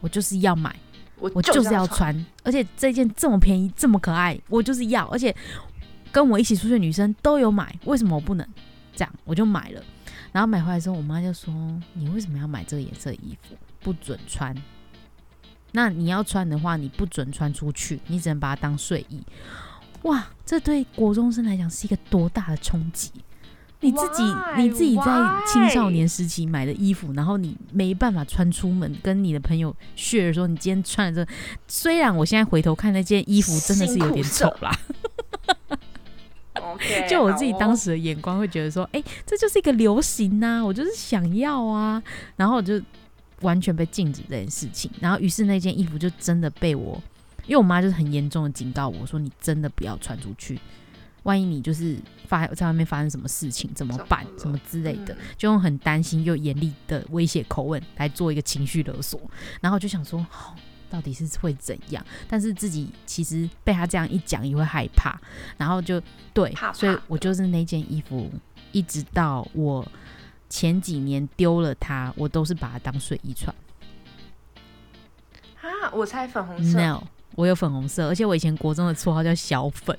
[0.00, 0.74] 我就是要买，
[1.18, 5.34] 我就是要穿，而且这件这么便宜，这么可爱，我就是要，而且。
[6.14, 8.48] 跟我一起出去的女生都有买，为什么我不能？
[8.94, 9.82] 这样我就买了。
[10.30, 11.52] 然后买回来之后，我妈就说
[11.94, 13.56] ：“你为什么要买这个颜色衣服？
[13.80, 14.54] 不准穿。
[15.72, 19.20] 那你要穿的话，你不准穿出去，你只能把它当睡衣。”
[20.02, 23.10] 哇，这对国中生来讲是一个多大的冲击！
[23.80, 24.22] 你自己
[24.56, 25.04] 你自己在
[25.52, 31.32] 青少年时期买的衣服，然后你没办法穿出门，跟你的朋友 share 说你今天穿的这，
[31.66, 34.70] 虽然我现在回头看那件衣服真的是有点丑啦。
[37.08, 42.02] 就我自己当时的眼光会觉得说，哎，这就是一个流行呐，我就是想要啊，
[42.36, 42.80] 然后我就
[43.40, 47.02] 完全被禁止这件事情，然后于是那件衣服就真的被我，
[47.46, 50.58] 因为我妈就是很严重的警告我说，你真的不要穿出去，
[51.24, 59.20] 万一你就是发在外面发生什么事情怎么办，什么之类的，就用很担心又严厉的威胁口吻来做一个情绪勒索，
[59.60, 60.54] 然后我就想说，好。
[60.94, 62.06] 到底是会怎样？
[62.28, 65.20] 但是自己其实被他这样一讲也会害怕，
[65.56, 66.00] 然后就
[66.32, 68.30] 对，所以我就是那件衣服，
[68.70, 69.84] 一直到我
[70.48, 73.52] 前几年丢了它，我都是把它当睡衣穿。
[75.60, 76.78] 啊，我猜粉红色。
[76.78, 77.02] No，
[77.34, 79.98] 我有粉红色，而且我以前国中的绰号叫小粉，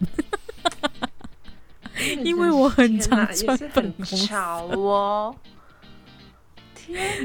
[2.24, 5.36] 因为我很常穿粉红色哦。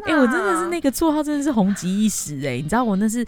[0.07, 3.25] 哎，我真的是那个绰号真的是红极一时哎，你知道我那是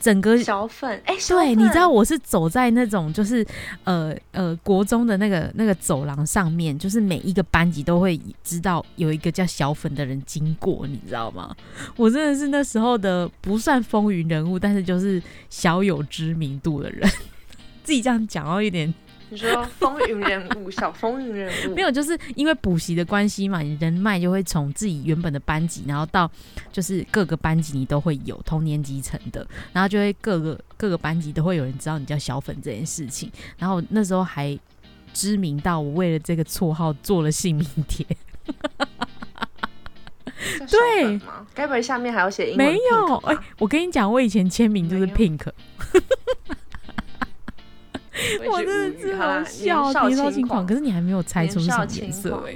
[0.00, 3.46] 整个小粉哎，对，你知道我是走在那种就是
[3.84, 11.54] 呃呃国中的那个那个走廊上面，就是每一个班级都会知道有一个叫小粉的人经过，你知道吗？
[11.96, 17.08] 我真的是那时候的不算风云人物，但是就是小有知名度的人，
[17.84, 18.92] 自己这样讲哦，有点。
[19.28, 26.30] 你说风云人物， 小风云人物没有，就是因为补习的关系嘛，你人脉就会从自己原本的班级，然后到
[26.70, 33.30] 就是各个班级你都会有同年级层的，然后就会各个各个班级都会有人知道你叫小粉这件事情。
[33.58, 34.56] 然后那时候还
[35.12, 38.06] 知名到我为了这个绰号做了姓名贴。
[40.70, 41.44] 对吗？
[41.54, 42.66] 该不会下面还要写英文？
[42.66, 45.40] 没有，哎，我跟你讲，我以前签名就是 Pink。
[48.50, 50.66] 我真的是好笑，年少轻狂。
[50.66, 52.52] 可是你还没有猜出什么颜色哎，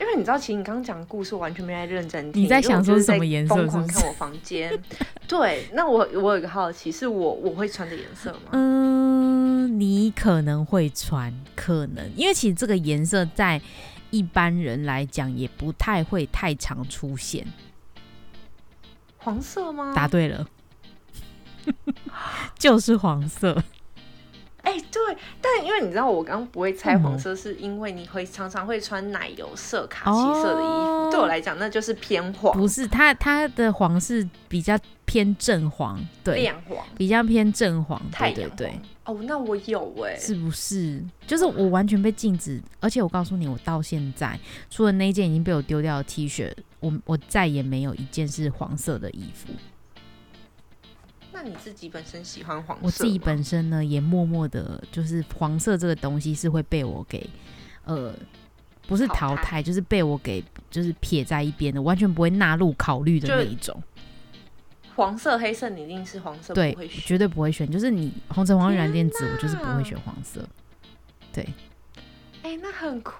[0.00, 2.42] 因为你知道，其实你刚刚讲的故事完全没在认真听。
[2.42, 3.54] 你在想说是什么颜色？
[3.54, 4.76] 疯狂看我房间。
[5.26, 8.50] 对，那我我有一个好奇，是我我会穿的颜色吗？
[8.52, 13.60] 嗯，你可能会穿，可能，因为其实这个颜色在
[14.10, 17.46] 一般人来讲也不太会太常出现。
[19.16, 19.92] 黄色吗？
[19.94, 20.46] 答对了，
[22.58, 23.62] 就是黄色。
[24.64, 32.52] 哎，对，但因为你知道我刚刚不会猜黄色，是因为你会常常会穿奶油色、卡其色的衣服，对我来讲那就是偏黄。
[32.58, 38.80] 不是，它它的黄是比较偏正黄，对，亮黄，比较偏正黄，对对对。
[39.04, 41.04] 哦，那我有哎，是不是？
[41.26, 44.38] 就是我完全被禁止，而且我告诉你，我到现在
[44.70, 46.50] 除了那件已经被我丢掉的 T 恤，
[46.80, 49.52] 我我再也没有一件是黄色的衣服。
[51.34, 52.82] 那你自己本身喜欢黄色？
[52.86, 57.28] 我自己本身呢，也默默的，就是黄色这个东西是会被我给，
[57.84, 58.14] 呃，
[58.86, 63.82] 不是淘汰，就是被我给，就是撇在一边的，完全不会纳入考虑的那一种。
[64.94, 67.68] 黄色、黑色，你一定是黄色，对，绝对不会选。
[67.68, 70.48] 就是你红橙黄绿蓝靛紫，我就是不会选黄色。
[71.32, 71.44] 对，
[72.44, 73.12] 哎，那很酷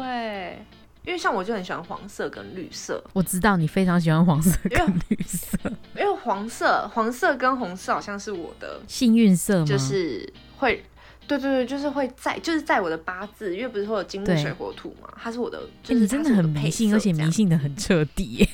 [0.00, 0.62] 哎。
[1.04, 5.58] 因为像我就很喜欢黄色跟绿色，我知道你非常喜欢黄色跟绿色，
[5.96, 9.66] 因为黄色、黄色跟红色好像是我的幸运色吗？
[9.66, 10.84] 就是会，
[11.26, 18.48] 对对对，就是会在，就是在我的八字，因为不是说有金木水火土嘛，它是我的，就是真的很迷信，而且迷信的很彻底。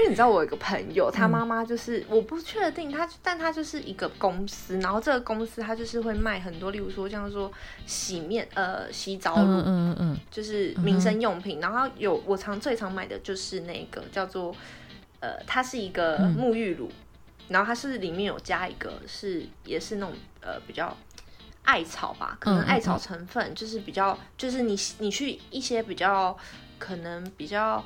[0.00, 7.52] 因为你知道我有一个朋友，他妈妈就是我不确定他，但他就是一个公司，然后这个公司他就是会卖很多，例如说像说
[7.84, 14.56] 洗面呃洗澡乳，嗯嗯嗯，就是民生用品，然后有我常最常买的就是那个叫做
[15.20, 16.90] 呃，它是一个沐浴乳，
[17.48, 20.96] 然后它是里面有加一个是也是那种呃比较
[21.64, 26.34] 艾草吧，可能艾草成分就是比较就是你你去一些比较
[26.78, 27.84] 可能比较。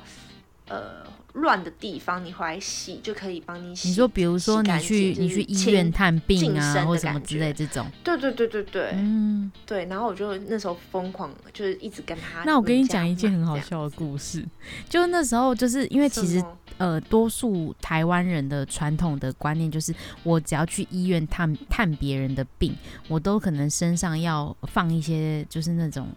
[0.67, 1.05] 呃，
[1.35, 3.89] 乱的地方你回来洗就可以帮你洗。
[3.89, 7.85] 你说，比如说你去你去医院探病啊，或什么之类这种。
[8.03, 9.85] 对对对对对，嗯，对。
[9.85, 12.43] 然后我就那时候疯狂，就是一直跟他。
[12.45, 14.45] 那我跟你讲一件很好笑的故事，
[14.89, 16.43] 就是那时候就是因为其实
[16.77, 22.73] 呃，多数台湾人的传统的观念就是，我只要去医院探探别人的病，
[23.07, 26.07] 我都可能身上要放一些就是那种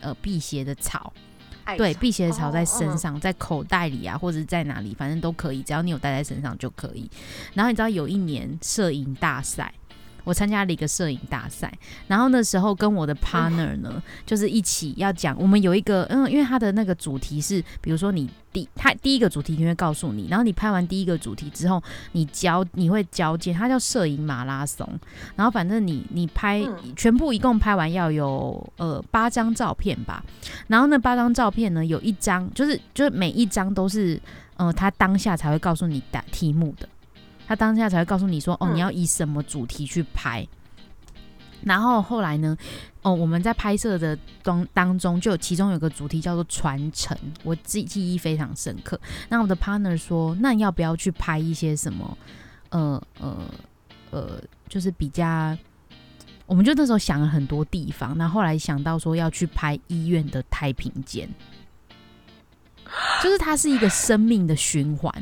[0.00, 1.12] 呃辟邪的草。
[1.76, 7.10] 对，辟邪草在身上，在口袋里啊，或者在哪里，反正都可以，只要你有带在身上就可以。
[7.54, 9.72] 然后你知道有一年摄影大赛。
[10.28, 11.72] 我参加了一个摄影大赛，
[12.06, 15.34] 然后那时候跟我的 partner 呢，就是一起要讲。
[15.40, 24.86] 我们有一个，嗯，因为他的那个主题是，比如说你第他第一个主题就会告诉你，然后你拍完第一个主题之后，你交你会交接，它叫摄影马拉松。
[25.34, 26.62] 然后反正你你拍
[26.94, 30.22] 全部一共拍完要有呃八张照片吧。
[30.66, 34.20] 然后那八张照片呢，有一张就是就是每一张都是
[34.58, 36.86] 呃他当下才会告诉你答题目的。
[37.48, 40.46] 他当下才会告诉你说：“哦，你要以什么主题去拍。”
[41.64, 42.56] 然后后来呢？
[43.02, 49.00] 哦，我们在拍摄的当当中，就其中有个主题叫做传承，我记记忆非常深刻。
[49.28, 52.16] 那我的 partner 说：“那要不要去拍一些什么？
[52.68, 53.36] 呃呃
[54.10, 55.56] 呃，就是比较……
[56.46, 58.16] 我们就那时候想了很多地方。
[58.16, 61.28] 那后来想到说要去拍医院的太平间，
[63.22, 65.12] 就是它是一个生命的循环。”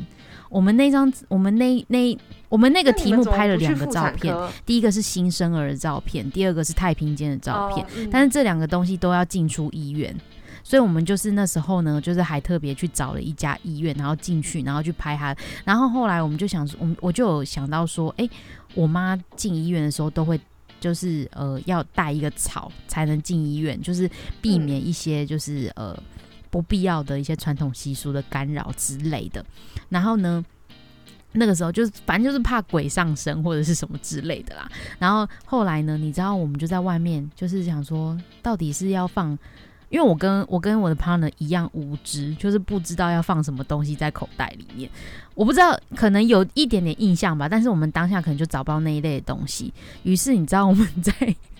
[0.49, 2.17] 我们那张，我们那那
[2.49, 4.35] 我们那个题目拍了两个照片，
[4.65, 7.85] 第一个是新生儿的照片，第二个是太平间的照片。
[8.09, 10.15] 但是这两个东西都要进出医院，
[10.63, 15.35] 所以我们就是那时候呢，就是还特别去找了一家医院，然后进去，然后去拍它。
[15.65, 18.29] 然后后来我们就想，我们我就有想到说，哎，
[18.73, 20.39] 我妈进医院的时候都会
[20.79, 24.09] 就是呃要带一个草才能进医院，就是
[24.41, 25.97] 避免一些就是呃。
[26.49, 29.45] 不必要的一些传统习俗的干扰之类的。
[29.89, 30.43] 然后呢，
[31.31, 34.69] 那个时候就是反正就是怕鬼上身或者是什么之类的啦。
[34.99, 39.37] 然后后来呢，你知道我们就在外面就是想说，到底是要放。
[39.89, 44.89] 因为我跟我跟我的 partner 一样无知，就是不知道要放什么东西在口袋里面。
[45.33, 49.73] 我不知道，可能有一点点印象吧，但是我们当下可能就找不到那一类的东西。
[50.03, 51.13] 于是你知道我们在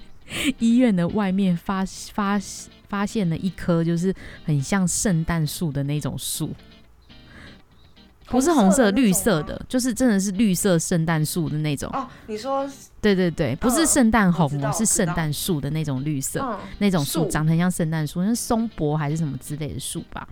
[0.60, 2.38] 医院的外面发发
[2.88, 4.14] 发现了一棵就是
[4.46, 6.54] 很像圣诞树的那种树。
[8.30, 11.90] 不是红色，绿色的，就是真的是绿色圣诞树的那种。
[11.94, 12.70] 哦，你说，
[13.00, 20.28] 对对对，不是圣诞红哦，是圣诞树的那种绿色，那种树长得很像圣诞树，像松柏还是什么之类的树吧。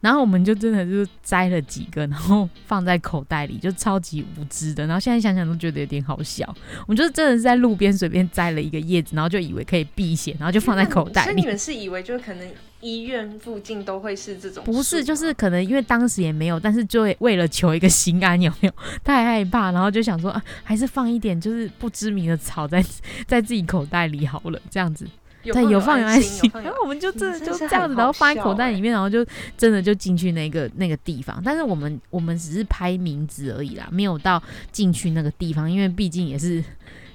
[0.00, 4.86] 然后我们就真的就摘了几个，然后放在口袋里，就超级无知的。
[4.86, 6.46] 然后现在想想都觉得有点好笑。
[6.82, 11.30] 我们就是真的是在路边随便摘了一个叶子，然后就以为可以避险，然后就放在口袋里。
[11.30, 12.48] 所以你们是以为就是可能
[12.80, 14.62] 医院附近都会是这种？
[14.64, 18.74] 不是，就是可能因为当时也没有，但是就为了求一个心安，有没有？
[19.02, 22.84] 太害怕，然后就想说啊，还是放一点就是不知名的草在
[23.26, 25.06] 在自己口袋里好了，这样子。
[25.52, 29.24] 对，有放有安心，然后 我们就真的就这样子，然后放在口袋里面，然后就
[29.56, 31.40] 真的就进去那个那个地方。
[31.44, 34.42] 但是我们我们只是拍名字而已啦，没有到
[34.72, 36.62] 进去那个地方，因为毕竟也是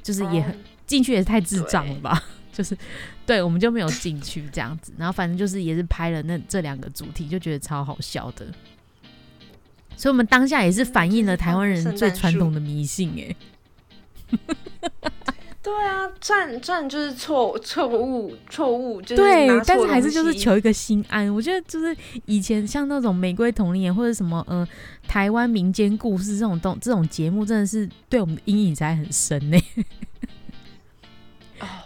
[0.02, 2.24] 就是也很进去也是太智障了吧？
[2.52, 2.78] 就是
[3.26, 4.92] 对，我们就没有进去这样子。
[4.98, 8.46] 然后反正就是也是拍了那这两个主题，就觉得超好笑的。
[9.96, 13.36] 所以我们当下也是反映了台湾人最传统的迷信，哎。
[15.64, 21.32] 对啊，赚赚就是错错误错误，就是对，但是还是就是求一个心安。
[21.32, 21.96] 我觉得就是
[22.26, 24.68] 以前像那种玫瑰童年或者什么呃
[25.08, 29.58] 台湾民间故事这种东这种节目，真的是对我们的阴影才很深呢。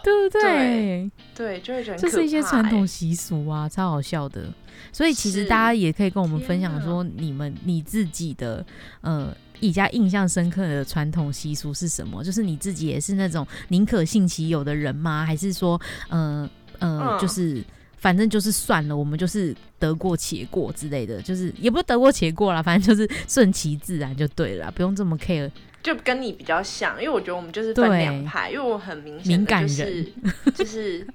[0.02, 1.10] 对不对？
[1.34, 4.46] 对，就会觉得这是一些传统习俗啊，超好笑的。
[4.90, 8.64] 所以其实大家也可以跟我们分享说，你们你自己的
[9.02, 9.36] 呃。
[9.60, 12.22] 一家印象深刻的传统习俗是什么？
[12.22, 15.24] 就是你自己也是那种宁可信其有的人吗？
[15.24, 16.48] 还是说，呃
[16.78, 17.64] 呃，就是
[17.96, 25.50] 反正就是算了，我们就是得过且过之类的，就是也不是得过且过啦，反正就是顺其自然就对了，不用这么 care。
[25.86, 30.12] 就跟你比较像，因为我觉得我们就是分两派，因为我很明显的就是
[30.52, 31.06] 就是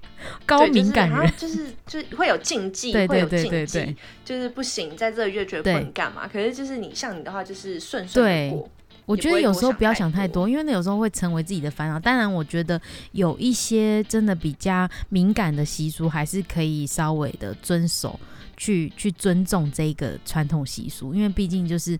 [0.45, 3.93] 高敏感人，就是 就是会有禁忌，会有禁忌，
[4.23, 6.25] 就是不行，在这个月觉得不能干嘛。
[6.25, 8.69] 可是就是你像你的话，就是顺顺过。
[9.05, 11.99] 我觉得有时候不要想太多，因为那有时候会成为自己的烦恼。
[11.99, 12.79] 当然，我觉得
[13.11, 18.17] 有一些真的比较敏感的习俗，还是可以稍微的遵守，
[18.61, 21.97] 去去尊重这个传统习俗，因为毕竟就是。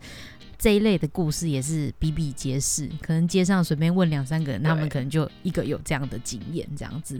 [0.63, 7.19] 这一类的故事也是比比皆是，可能街上随便问两三个人，他们可能就一个有这样的经验，这样子，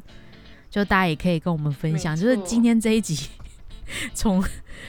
[0.70, 2.16] 就大家也可以跟我们分享。
[2.16, 3.18] 就是今天这一集，
[4.14, 4.44] 从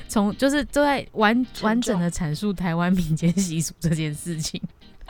[0.06, 4.60] 从就是都在完完整的阐述台湾民间习俗这件事情。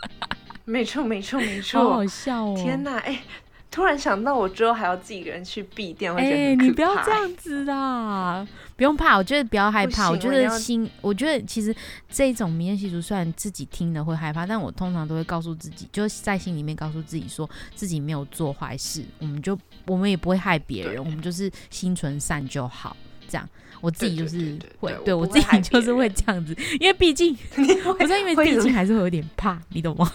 [0.64, 2.54] 没错，没错，没错，好好笑哦！
[2.56, 3.24] 天哪，哎。
[3.72, 8.46] 突然想到，我之后还要自己一个人去闭店，哎，你不要这样子啦，
[8.76, 10.10] 不用怕，我觉得不要害怕。
[10.10, 11.74] 我觉得心，我觉得其实
[12.10, 22.94] 这种民间习俗，虽然自己听了会害怕，但我通常都会告诉自己，就在心里面告诉自己，说自己没有做坏事，我们就我们也不会害别人，我们就是心存善就好。
[23.26, 23.48] 这样，
[23.80, 27.34] 我自己就是会，对我自己就是会这样子，因为毕竟，
[27.98, 30.12] 我在因为毕竟还是会有点怕，你懂吗？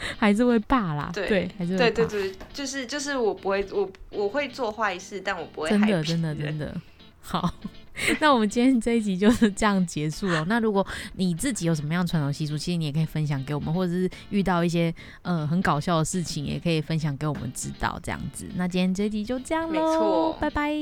[0.18, 6.74] 还是会罢啦，对，还是对对对，就是就是我不会，我我会做坏事，但我不会真的真的真的
[7.20, 7.52] 好。
[8.18, 10.42] 那我们今天这一集就是 这样结束了。
[10.48, 10.86] 那如果
[11.16, 18.00] 你自己有什么样传统习俗，其实你也可以分享给我们，或者是遇到一些呃很搞笑的事情，也可以分享给我们知道。
[18.02, 20.72] 这样子，那今天这一集就这样喽，拜拜，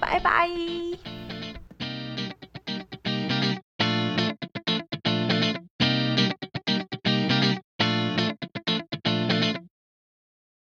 [0.00, 0.48] 拜拜。